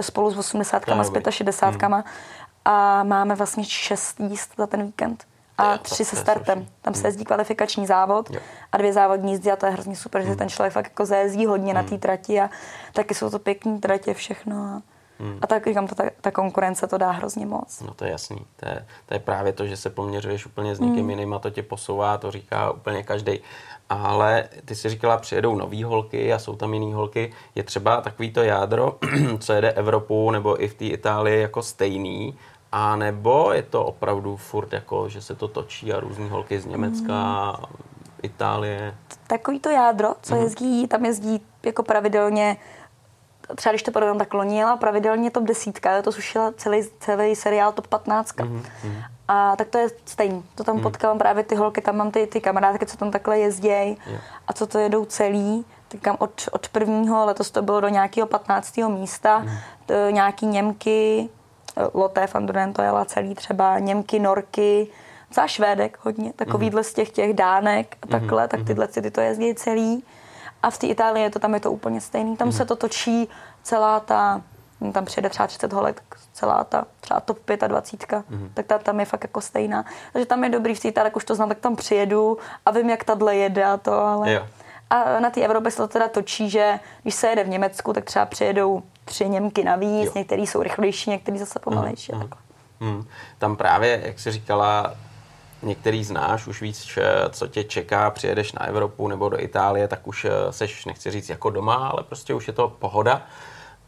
[0.00, 0.82] spolu s 80
[1.28, 2.02] s 65 mm.
[2.64, 5.24] a máme vlastně šest jízd za ten víkend
[5.58, 6.66] a tři se startem.
[6.82, 7.06] Tam se mhm.
[7.06, 8.30] jezdí kvalifikační závod
[8.72, 10.38] a dvě závodní jízdy a to je hrozně super, že mhm.
[10.38, 12.00] ten člověk fakt jako zajezdí hodně na té mhm.
[12.00, 12.50] trati a
[12.92, 14.56] taky jsou to pěkné tratě, všechno.
[14.56, 14.82] A
[15.22, 15.38] Hmm.
[15.42, 17.80] A tak říkám, ta, ta konkurence to dá hrozně moc.
[17.80, 18.46] No to je jasný.
[18.56, 21.10] To je, to je právě to, že se poměřuješ úplně s někým hmm.
[21.10, 23.40] jiným a to tě posouvá, to říká úplně každý.
[23.90, 27.32] Ale ty si říkala, přijedou nový holky a jsou tam jiný holky.
[27.54, 28.98] Je třeba takový to jádro,
[29.38, 32.38] co jede Evropu nebo i v té Itálii jako stejný,
[32.72, 36.66] a nebo je to opravdu furt jako, že se to točí a různý holky z
[36.66, 37.66] Německa, hmm.
[38.22, 38.94] Itálie?
[39.26, 40.42] Takový to jádro, co hmm.
[40.42, 42.56] jezdí, tam jezdí jako pravidelně
[43.54, 47.72] třeba když to porovnám, tak loni jela pravidelně top desítka, to sušila celý, celý seriál
[47.72, 48.36] top 15.
[48.36, 48.62] Mm-hmm.
[49.28, 50.44] A tak to je stejný.
[50.54, 50.82] To tam mm.
[50.82, 54.22] potkávám právě ty holky, tam mám ty, ty kamarádky, co tam takhle jezdějí yeah.
[54.48, 55.64] a co to jedou celý.
[55.90, 58.76] Říkám od, od prvního, letos to bylo do nějakého 15.
[58.76, 59.50] místa, mm.
[59.86, 61.28] to, nějaký Němky,
[61.94, 64.88] Lotte van to jela celý třeba, Němky, Norky,
[65.34, 66.84] za Švédek hodně, takovýhle mm.
[66.84, 68.48] z těch těch dánek a takhle, mm.
[68.48, 68.66] tak mhm.
[68.66, 70.04] tyhle ty to jezdí celý.
[70.62, 72.36] A v té Itálii to tam je to úplně stejný.
[72.36, 72.52] Tam mm.
[72.52, 73.28] se to točí
[73.62, 74.42] celá ta,
[74.92, 76.02] tam přijede třeba 30 holek,
[76.32, 78.50] celá ta třeba top 25, mm.
[78.54, 79.84] tak ta tam je fakt jako stejná.
[80.12, 82.90] Takže tam je dobrý v té Itálii, už to znám, tak tam přijedu a vím,
[82.90, 84.32] jak tadle jede a to, ale...
[84.32, 84.46] Jo.
[84.90, 88.04] A na té Evropě se to teda točí, že když se jede v Německu, tak
[88.04, 92.12] třeba přijedou tři Němky navíc, některý jsou rychlejší, některý zase pomalejší.
[92.12, 92.30] Mm.
[92.80, 93.06] Mm.
[93.38, 94.94] Tam právě, jak jsi říkala,
[95.62, 96.98] některý znáš, už víc,
[97.30, 101.28] co tě čeká, přijedeš na Evropu nebo do Itálie, tak už eh, seš, nechci říct
[101.28, 103.22] jako doma, ale prostě už je to pohoda.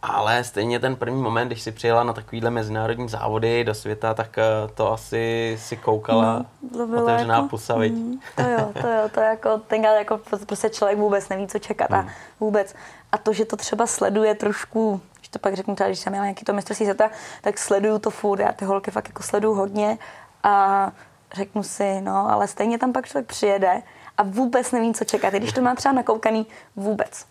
[0.03, 4.39] Ale stejně ten první moment, když si přijela na takovýhle mezinárodní závody do světa, tak
[4.39, 4.45] eh,
[4.75, 6.45] to asi si koukala
[6.77, 10.70] no, otevřená jako, pusa, mm, To jo, to jo, to je jako, tenkrát jako prostě
[10.70, 11.97] člověk vůbec neví, co čekat mm.
[11.97, 12.07] a
[12.41, 12.75] vůbec.
[13.12, 15.01] A to, že to třeba sleduje trošku
[15.35, 17.11] to pak řeknu třeba, když jsem měla nějaký to mistrovství světa,
[17.43, 19.99] tak sleduju to furt, já ty holky fakt jako sleduju hodně
[20.43, 20.93] a
[21.35, 23.82] řeknu si, no, ale stejně tam pak člověk přijede
[24.16, 25.35] a vůbec neví, co čekat.
[25.35, 27.26] I když to má třeba nakoukaný, vůbec.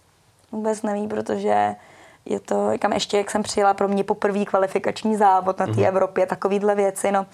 [0.51, 1.75] Vůbec neví, protože
[2.25, 5.87] je to, kam ještě, jak jsem přijela pro mě poprvý kvalifikační závod na té mm-hmm.
[5.87, 7.25] Evropě, takovýhle věci, no.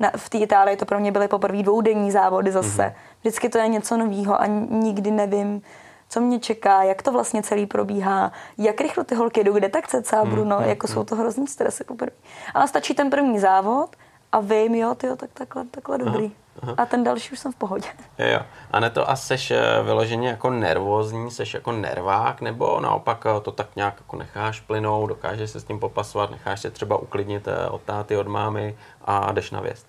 [0.00, 2.82] Na, v té Itálii to pro mě byly poprvé dvoudenní závody zase.
[2.82, 3.20] Mm-hmm.
[3.20, 5.62] Vždycky to je něco nového a nikdy nevím,
[6.08, 9.88] co mě čeká, jak to vlastně celý probíhá, jak rychle ty holky jdou, kde tak
[9.88, 10.94] cca Bruno, mm, jako mm.
[10.94, 12.12] jsou to hrozný stresy poprvé.
[12.54, 13.96] Ale stačí ten první závod
[14.34, 16.24] a vím, jo, tyjo, tak takhle, takhle dobrý.
[16.24, 16.34] Aha.
[16.62, 16.74] Aha.
[16.78, 17.88] A ten další už jsem v pohodě.
[18.18, 18.40] Jo, jo.
[18.70, 23.40] A ne to a seš eh, vyloženě jako nervózní, seš jako nervák, nebo naopak eh,
[23.40, 27.48] to tak nějak jako necháš plynout, dokážeš se s tím popasovat, necháš se třeba uklidnit
[27.48, 29.86] eh, od táty, od mámy a jdeš na věst.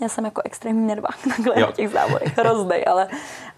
[0.00, 1.66] Já jsem jako extrémní nervák takhle jo.
[1.66, 3.08] na těch závodech, hrozný, ale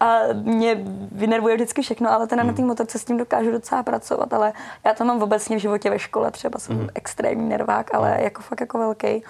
[0.01, 0.77] a mě
[1.13, 2.47] vynervuje vždycky všechno, ale ten mm.
[2.47, 4.53] na té motorce s tím dokážu docela pracovat, ale
[4.85, 6.89] já to mám obecně v životě ve škole, třeba jsem mm.
[6.95, 8.25] extrémní nervák, ale mm.
[8.25, 9.25] jako fakt jako velký.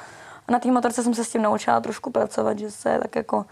[0.48, 3.44] A na té motorce jsem se s tím naučila trošku pracovat, že se tak jako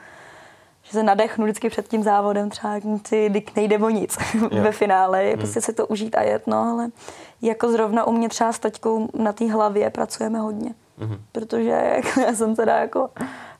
[0.82, 4.18] že se nadechnu vždycky před tím závodem, třeba si dik nejde o nic
[4.62, 5.38] ve finále, je mm.
[5.38, 6.88] prostě si to užít a jet, no, ale
[7.42, 11.18] jako zrovna u mě třeba s taťkou na té hlavě pracujeme hodně, mm.
[11.32, 13.10] protože jako, já jsem teda jako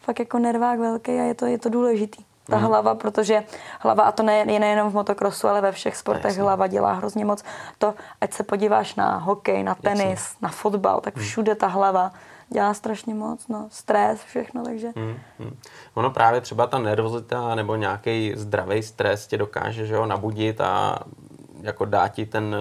[0.01, 2.25] fakt jako nervák velký a je to, je to důležitý.
[2.51, 2.65] Ta mm.
[2.65, 3.45] hlava, protože
[3.81, 6.43] hlava, a to ne, je nejenom v motokrosu, ale ve všech sportech Jasně.
[6.43, 7.45] hlava dělá hrozně moc.
[7.79, 10.39] To, ať se podíváš na hokej, na tenis, Jasně.
[10.43, 11.25] na fotbal, tak mhm.
[11.25, 12.13] všude ta hlava
[12.49, 14.89] dělá strašně moc, no, stres, všechno, takže...
[14.97, 15.57] Hmm, hmm.
[15.95, 20.99] Ono právě třeba ta nervozita nebo nějaký zdravý stres tě dokáže, že jo, nabudit a
[21.63, 22.57] jako dá ti ten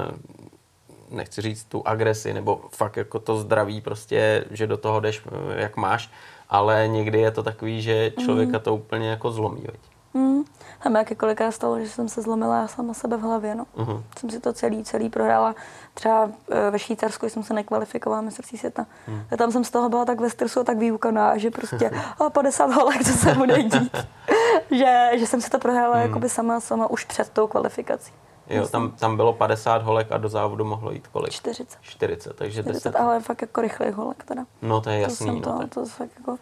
[1.09, 5.21] nechci říct tu agresi, nebo fakt jako to zdraví prostě, že do toho jdeš
[5.55, 6.11] jak máš,
[6.49, 8.63] ale někdy je to takový, že člověka mm.
[8.63, 9.94] to úplně jako zlomí, veď?
[10.15, 10.43] Mm.
[10.81, 13.55] A jak kolikrát stalo, že jsem se zlomila já sama sebe v hlavě.
[13.55, 13.65] No.
[13.77, 14.03] Uh-huh.
[14.19, 15.55] Jsem si to celý, celý prohrála.
[15.93, 18.85] Třeba e, ve Švýcarsku jsem se nekvalifikovala mistrovství světa.
[19.07, 19.21] Uh-huh.
[19.31, 22.29] A tam jsem z toho byla tak ve stresu a tak výukaná, že prostě a
[22.29, 24.07] 50 holek, co se bude dít.
[24.71, 26.01] že, že jsem si to prohrála uh-huh.
[26.01, 28.11] jakoby sama, sama už před tou kvalifikací.
[28.49, 31.31] Jo, tam, tam bylo 50 holek a do závodu mohlo jít kolik?
[31.31, 31.77] 40.
[31.81, 32.95] 40, takže 40, 10.
[32.95, 34.45] ale fakt jako rychlej holek teda.
[34.61, 35.41] No to je jasný.
[35.41, 36.37] To, no, to, to fakt jako...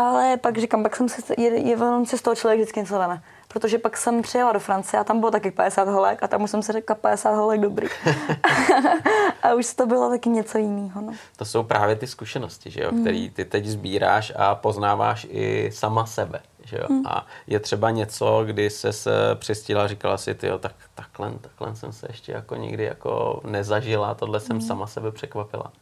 [0.00, 3.22] Ale pak říkám, pak jsem se, je, je, se z toho člověk vždycky něco veme
[3.52, 6.50] protože pak jsem přijela do Francie a tam bylo taky 50 holek a tam už
[6.50, 7.88] jsem si řekla 50 holek dobrý.
[9.42, 11.00] a už to bylo taky něco jiného.
[11.00, 11.12] No.
[11.36, 13.00] To jsou právě ty zkušenosti, že jo, mm.
[13.00, 16.40] který ty teď sbíráš a poznáváš i sama sebe.
[16.64, 16.86] Že jo?
[16.88, 17.06] Mm.
[17.06, 18.92] A je třeba něco, kdy se
[19.34, 24.14] přistila a říkala si, ty tak takhle, takhle jsem se ještě jako nikdy jako nezažila,
[24.14, 24.62] tohle jsem mm.
[24.62, 25.72] sama sebe překvapila.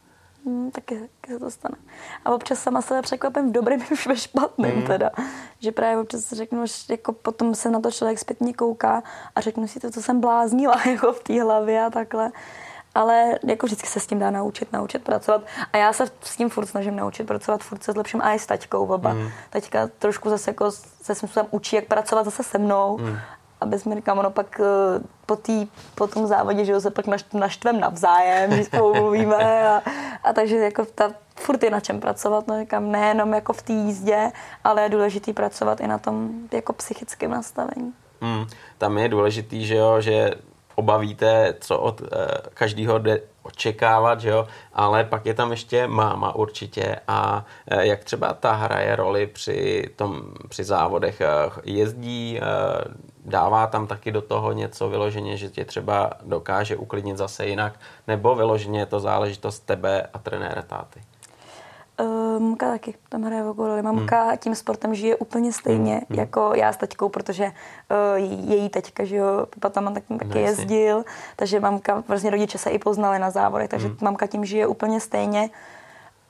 [0.48, 1.76] Hmm, taky, taky se to stane.
[2.24, 4.86] A občas sama sebe překvapím v dobrém i ve špatném hmm.
[4.86, 5.10] teda.
[5.60, 9.02] Že právě občas řeknu, že jako potom se na to člověk zpětně kouká
[9.36, 12.32] a řeknu si to, co jsem bláznila jako v té hlavě a takhle.
[12.94, 15.42] Ale jako vždycky se s tím dá naučit, naučit pracovat.
[15.72, 18.46] A já se s tím furt snažím naučit pracovat, furt se zlepším a i s
[18.46, 19.12] taťkou oba.
[19.12, 19.28] Mm.
[19.50, 20.70] Taťka trošku zase jako
[21.02, 22.98] se způsobem učí, jak pracovat zase se mnou.
[22.98, 23.16] Mm
[23.60, 27.80] aby jsme říkám, ono pak eh, po, tý, po tom závodě, že se pak naštvem
[27.80, 29.82] navzájem, že spolu mluvíme a,
[30.24, 33.72] a takže jako ta, furt je na čem pracovat, no říkám, nejenom jako v té
[33.72, 34.32] jízdě,
[34.64, 37.92] ale je důležitý pracovat i na tom jako psychickém nastavení.
[38.20, 38.46] Hmm,
[38.78, 40.30] tam je důležitý, že jo, že
[40.74, 42.06] obavíte, co od eh,
[42.54, 44.46] každého jde očekávat, že jo?
[44.72, 49.90] ale pak je tam ještě máma určitě a eh, jak třeba ta hraje roli při,
[49.96, 51.26] tom, při závodech, eh,
[51.64, 52.42] jezdí, eh,
[53.24, 58.34] dává tam taky do toho něco vyloženě, že tě třeba dokáže uklidnit zase jinak, nebo
[58.34, 61.00] vyloženě je to záležitost tebe a trenéra táty?
[62.00, 63.82] Uh, mamka taky tam hraje velkou roli.
[63.82, 64.36] Mamka hmm.
[64.38, 66.18] tím sportem žije úplně stejně hmm.
[66.18, 70.40] jako já s taťkou, protože uh, její teďka, že jo, papa tam taky, taky no,
[70.40, 71.04] jezdil,
[71.36, 73.96] takže mamka, vlastně rodiče se i poznali na závodech, takže hmm.
[74.00, 75.50] mamka tím žije úplně stejně.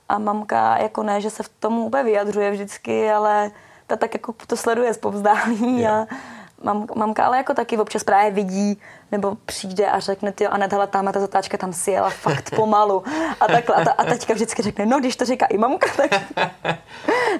[0.09, 3.51] A mamka jako ne, že se v tomu úplně vyjadřuje vždycky, ale
[3.87, 6.01] ta tak jako to sleduje zpovzdálí yeah.
[6.01, 6.15] a
[6.63, 8.81] mam, mamka ale jako taky občas právě vidí,
[9.11, 13.03] nebo přijde a řekne, ty Anet, hele, tam ta zatáčka tam si jela fakt pomalu.
[13.39, 13.75] A takhle.
[13.75, 16.11] A, ta, a teďka vždycky řekne, no, když to říká i mamka, tak...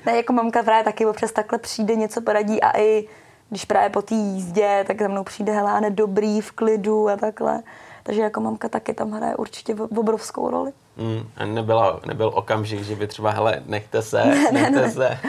[0.06, 3.08] ne, jako mamka právě taky občas takhle přijde, něco poradí a i
[3.50, 7.16] když právě po té jízdě, tak za mnou přijde, hele, Anet, dobrý, v klidu a
[7.16, 7.64] takhle.
[8.04, 10.72] Takže jako mamka taky tam hraje určitě obrovskou roli.
[10.98, 14.92] Mm, a nebyla, nebyl okamžik, že by třeba, hele, nechte se, ne, nechte ne, ne.
[14.92, 15.20] se.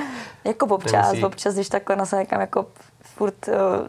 [0.45, 1.25] Jako občas, Nemusí...
[1.25, 2.67] občas, když takhle na někam jako
[3.21, 3.87] furt uh,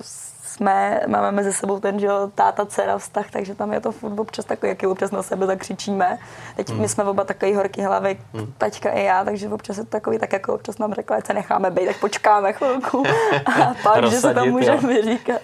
[0.62, 4.20] jsme, máme mezi sebou ten, že jo, táta, dcera vztah, takže tam je to furt
[4.20, 6.18] občas takový, jaký občas na sebe zakřičíme.
[6.56, 6.82] Teď hmm.
[6.82, 8.54] my jsme oba takový horký hlavy, hmm.
[8.58, 11.34] taťka i já, takže občas je to takový, tak jako občas nám řekla, že se
[11.34, 13.04] necháme být, tak počkáme chvilku
[13.46, 15.42] a pak, že se tam můžeme vyříkat.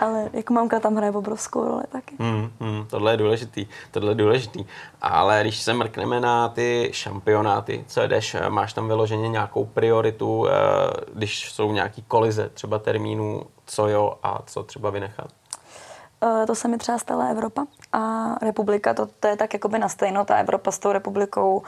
[0.00, 2.16] Ale jako mamka tam hraje obrovskou roli taky.
[2.18, 4.66] Hmm, hmm, tohle je důležitý, tohle je důležitý.
[5.02, 10.52] Ale když se mrkneme na ty šampionáty, co jdeš, máš tam vyloženě nějakou prioritu, eh,
[11.14, 15.28] když jsou nějaký kolize třeba termínů, co jo a co třeba vynechat?
[16.24, 19.88] Eh, to se mi třeba stala Evropa a republika, to, to je tak jakoby na
[19.88, 21.62] stejno, ta Evropa s tou republikou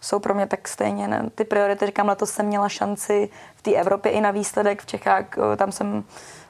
[0.00, 1.08] jsou pro mě tak stejně.
[1.08, 1.30] Ne?
[1.34, 5.24] Ty priority, říkám, letos jsem měla šanci v té Evropě i na výsledek v Čechách,
[5.38, 6.04] eh, tam jsem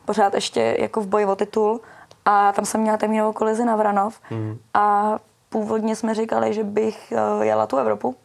[0.04, 1.80] pořád ještě jako v boji o titul
[2.24, 4.58] a tam jsem měla termínovou kolizi na Vranov hmm.
[4.74, 5.18] a
[5.48, 8.16] původně jsme říkali, že bych eh, jela tu Evropu,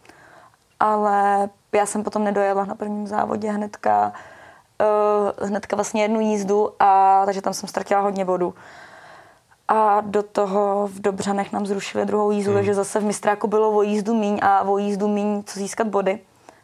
[0.80, 4.14] ale já jsem potom nedojela na prvním závodě hnedka, uh,
[5.42, 8.54] hnedka vlastně jednu jízdu, a, takže tam jsem ztratila hodně vodu.
[9.68, 12.58] A do toho v Dobřanech nám zrušili druhou jízdu, hmm.
[12.58, 16.20] takže zase v Mistráku bylo o jízdu míň a o jízdu míň, co získat body.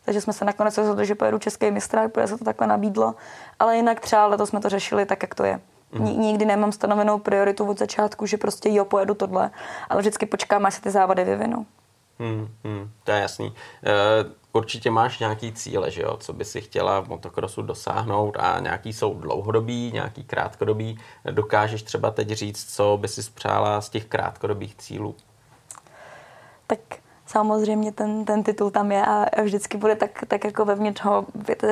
[0.06, 3.16] Takže jsme se nakonec rozhodli, že pojedu český mistrák, protože se to takhle nabídlo.
[3.60, 5.60] Ale jinak třeba letos jsme to řešili tak, jak to je.
[5.92, 6.06] Mm.
[6.06, 9.52] Nikdy nemám stanovenou prioritu od začátku, že prostě jo, pojedu tohle,
[9.90, 11.66] ale vždycky počkám, až se ty závody vyvinou.
[12.20, 13.48] Hmm, hmm, to je jasný.
[13.48, 16.18] Uh, určitě máš nějaký cíle, že jo?
[16.18, 21.00] co by si chtěla v motokrosu dosáhnout a nějaký jsou dlouhodobý, nějaký krátkodobý.
[21.32, 25.16] Dokážeš třeba teď říct, co by si spřála z těch krátkodobých cílů?
[26.68, 26.80] Tak
[27.26, 31.26] samozřejmě ten, ten titul tam je a vždycky bude tak, tak jako vevnitř ho,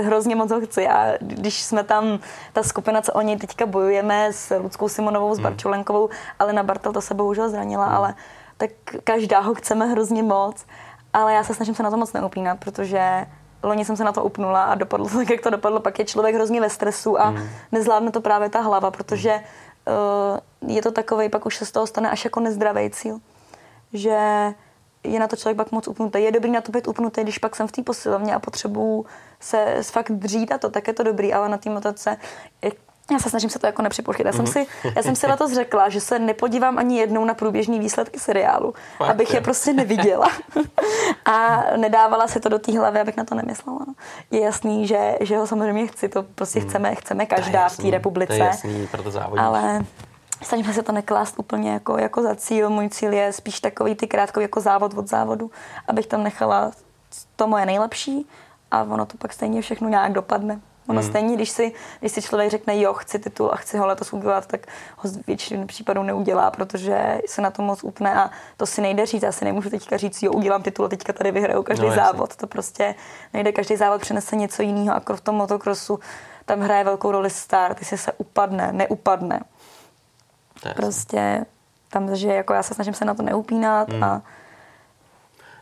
[0.03, 2.19] hrozně moc ho chci a když jsme tam,
[2.53, 5.43] ta skupina, co oni teďka bojujeme s Ludskou Simonovou, s hmm.
[5.43, 6.09] Barčolenkovou,
[6.39, 7.95] ale na Bartel to se bohužel zranila, hmm.
[7.95, 8.15] ale
[8.57, 8.71] tak
[9.03, 10.65] každá ho chceme hrozně moc,
[11.13, 13.25] ale já se snažím se na to moc neupínat, protože
[13.63, 15.79] loni jsem se na to upnula a dopadlo to tak, jak to dopadlo.
[15.79, 17.49] Pak je člověk hrozně ve stresu a mm.
[17.71, 19.43] nezvládne to právě ta hlava, protože
[20.61, 23.19] uh, je to takový, pak už se z toho stane až jako nezdravý cíl.
[23.93, 24.53] Že
[25.03, 26.23] je na to člověk pak moc upnutý.
[26.23, 29.05] Je dobrý na to být upnutý, když pak jsem v té posilovně a potřebuju
[29.39, 32.17] se fakt dřít a to, tak je to dobrý, ale na té motace
[33.11, 34.25] já se snažím se to jako nepřipouštět.
[34.25, 34.51] Já jsem, mhm.
[34.51, 38.73] si, já jsem si letos řekla, že se nepodívám ani jednou na průběžní výsledky seriálu,
[38.97, 39.37] Fakt abych je.
[39.37, 40.27] je prostě neviděla.
[41.25, 43.85] a nedávala se to do té hlavy, abych na to nemyslela.
[44.31, 46.69] Je jasný, že, že ho samozřejmě chci, to prostě hmm.
[46.69, 48.27] chceme, chceme každá v té republice.
[48.27, 49.43] To je jasný, proto závodíš.
[49.45, 49.85] Ale
[50.41, 52.69] snažím se to neklást úplně jako, jako za cíl.
[52.69, 55.51] Můj cíl je spíš takový ty krátkový jako závod od závodu,
[55.87, 56.71] abych tam nechala
[57.35, 58.27] to moje nejlepší
[58.71, 60.59] a ono to pak stejně všechno nějak dopadne.
[60.91, 61.09] Ono hmm.
[61.09, 64.45] stejně, když si, když si člověk řekne, jo, chci titul a chci ho letos udělat,
[64.45, 64.67] tak
[64.97, 69.05] ho z většiny případů neudělá, protože se na to moc upne a to si nejde
[69.05, 69.23] říct.
[69.23, 72.35] Já si nemůžu teďka říct, jo, udělám titul a teďka tady vyhraju každý no, závod.
[72.35, 72.95] To prostě
[73.33, 75.99] nejde, každý závod přinese něco jiného a v tom motokrosu
[76.45, 79.39] tam hraje velkou roli start, jestli se upadne, neupadne.
[80.75, 81.45] Prostě
[81.89, 84.03] tam, že jako já se snažím se na to neupínat hmm.
[84.03, 84.21] a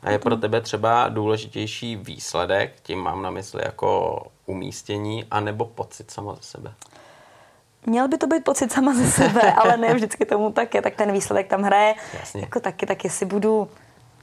[0.04, 6.12] a je pro tebe třeba důležitější výsledek, tím mám na mysli jako umístění, anebo pocit
[6.12, 6.74] sama ze sebe?
[7.86, 10.96] Měl by to být pocit sama ze sebe, ale ne vždycky tomu tak je, tak
[10.96, 11.96] ten výsledek tam hraje.
[12.20, 12.42] Jasně.
[12.42, 13.70] Jako taky, tak jestli budu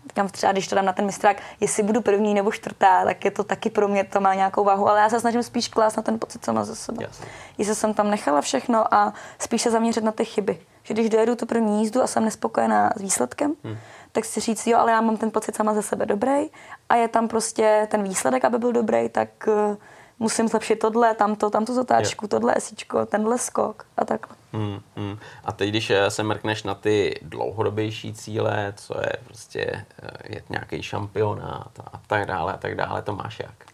[0.09, 3.31] říkám třeba, když to dám na ten mistrák, jestli budu první nebo čtvrtá, tak je
[3.31, 6.03] to taky pro mě, to má nějakou váhu, ale já se snažím spíš klást na
[6.03, 7.05] ten pocit sama ze sebe.
[7.05, 7.27] Jasně.
[7.59, 10.61] Jestli jsem tam nechala všechno a spíš se zaměřit na ty chyby.
[10.83, 13.77] Že když dojedu tu první jízdu a jsem nespokojená s výsledkem, hmm
[14.17, 16.47] tak si říct, jo, ale já mám ten pocit sama ze sebe dobrý
[16.89, 19.77] a je tam prostě ten výsledek, aby byl dobrý, tak uh,
[20.19, 22.29] musím zlepšit tohle, tamto, tamto zatáčku, je.
[22.29, 24.37] tohle esíčko, tenhle skok a takhle.
[24.53, 25.19] Hmm, hmm.
[25.45, 30.43] A teď, když eh, se mrkneš na ty dlouhodobější cíle, co je prostě eh, je
[30.49, 33.65] nějaký šampionát a tak dále a tak dále, to máš jak?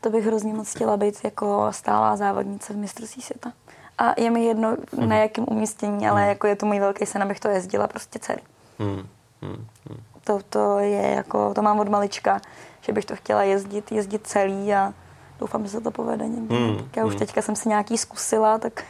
[0.00, 3.52] To bych hrozně moc chtěla být jako stálá závodnice v mistrovství světa.
[3.98, 6.28] A je mi jedno, na jakém umístění, ale hmm.
[6.28, 8.42] jako je to můj velký sen, abych to jezdila prostě celý.
[8.78, 9.08] Hmm.
[9.44, 10.02] Hmm, hmm.
[10.24, 12.40] To, to je jako, to mám od malička,
[12.80, 14.92] že bych to chtěla jezdit, jezdit celý a
[15.40, 16.56] doufám, že se to povede někdy.
[16.56, 17.18] Hmm, tak já už hmm.
[17.18, 18.84] teďka jsem si nějaký zkusila, tak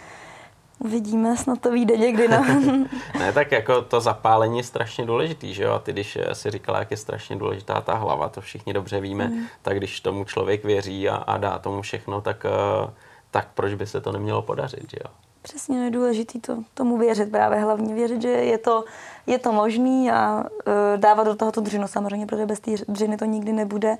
[0.78, 2.28] uvidíme, snad to vyjde někdy.
[2.28, 2.40] Na...
[3.18, 5.72] ne, tak jako to zapálení je strašně důležitý, že jo?
[5.72, 9.24] A ty, když si říkala, jak je strašně důležitá ta hlava, to všichni dobře víme,
[9.24, 9.46] hmm.
[9.62, 12.90] tak když tomu člověk věří a, a dá tomu všechno, tak, eh,
[13.30, 15.10] tak proč by se to nemělo podařit, že jo?
[15.44, 18.84] Přesně, je důležité to, tomu věřit právě, hlavně věřit, že je to,
[19.26, 23.16] je to možný a uh, dávat do toho tu dřinu samozřejmě, protože bez té dřiny
[23.16, 23.96] to nikdy nebude,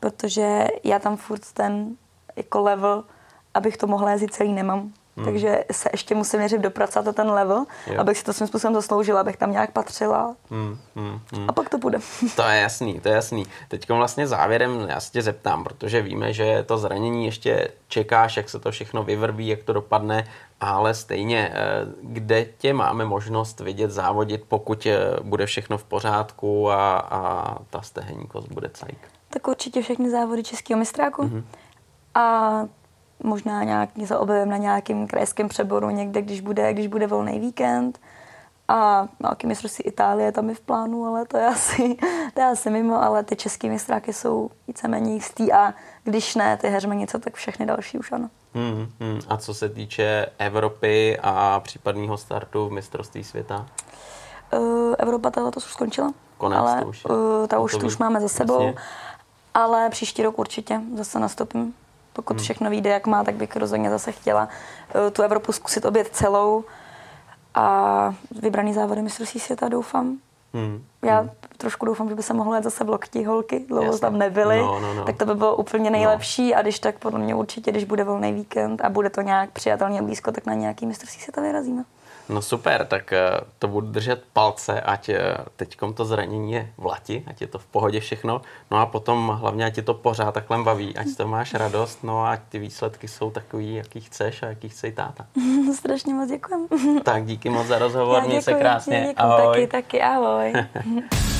[0.00, 1.96] protože já tam furt ten
[2.36, 3.04] jako level,
[3.54, 4.92] abych to mohla jezdit celý, nemám.
[5.18, 5.24] Hmm.
[5.24, 8.00] Takže se ještě musím věřit dopracovat na ten level, jo.
[8.00, 10.36] abych si to svým způsobem zasloužila, abych tam nějak patřila.
[10.50, 11.44] Hmm, hmm, hmm.
[11.48, 11.98] A pak to bude.
[12.36, 13.46] To je jasný, to je jasný.
[13.68, 18.50] Teď vlastně závěrem já se tě zeptám, protože víme, že to zranění ještě čekáš, jak
[18.50, 20.28] se to všechno vyvrbí, jak to dopadne,
[20.60, 21.58] ale stejně, eh,
[22.02, 27.82] kde tě máme možnost vidět závodit, pokud eh, bude všechno v pořádku a, a ta
[27.82, 28.98] stehenní kost bude cajk?
[29.30, 31.22] Tak určitě všechny závody českého mistráku.
[31.22, 31.42] Mm-hmm.
[32.14, 32.64] A
[33.22, 38.00] možná nějak se objevím na nějakém krajském přeboru někde, když bude, když bude volný víkend.
[38.68, 41.96] A nějaký mistrovství Itálie tam je v plánu, ale to je asi,
[42.34, 46.68] to je asi mimo, ale ty české mistráky jsou víceméně jistý a když ne ty
[46.68, 48.30] heřmenice, tak všechny další už ano.
[48.54, 49.20] Hmm, hmm.
[49.28, 53.66] A co se týče Evropy a případného startu v mistrovství světa?
[54.52, 56.12] Uh, Evropa tahle to už skončila.
[56.38, 57.10] Konec ale, to už je.
[57.10, 58.62] Uh, ta už, to už máme za sebou.
[58.62, 58.80] Jasně.
[59.54, 61.74] Ale příští rok určitě zase nastoupím.
[62.18, 62.44] Pokud hmm.
[62.44, 64.48] všechno vyjde, jak má, tak bych rozhodně zase chtěla
[64.94, 66.64] uh, tu Evropu zkusit obět celou
[67.54, 70.18] a vybraný závody mistrovství světa doufám.
[70.54, 70.84] Hmm.
[71.02, 71.30] Já hmm.
[71.56, 74.80] trošku doufám, že by se mohlo jít zase v lokti holky, dlouho tam nebyly, no,
[74.80, 75.04] no, no.
[75.04, 76.58] tak to by bylo úplně nejlepší no.
[76.58, 80.02] a když tak podle mě určitě, když bude volný víkend a bude to nějak přijatelně
[80.02, 81.84] blízko, tak na nějaký mistrovství světa vyrazíme.
[82.28, 86.84] No super, tak eh, to budu držet palce, ať eh, teďkom to zranění je v
[86.84, 90.32] lati, ať je to v pohodě všechno, no a potom hlavně, ať je to pořád
[90.32, 94.42] takhle baví, ať to máš radost, no a ať ty výsledky jsou takový, jaký chceš
[94.42, 95.26] a jaký chce táta.
[95.74, 96.66] Strašně moc děkujem.
[97.02, 99.00] Tak díky moc za rozhovor, měj se krásně.
[99.00, 99.54] Děkuji, ahoj.
[99.54, 100.52] Taky, taky, ahoj.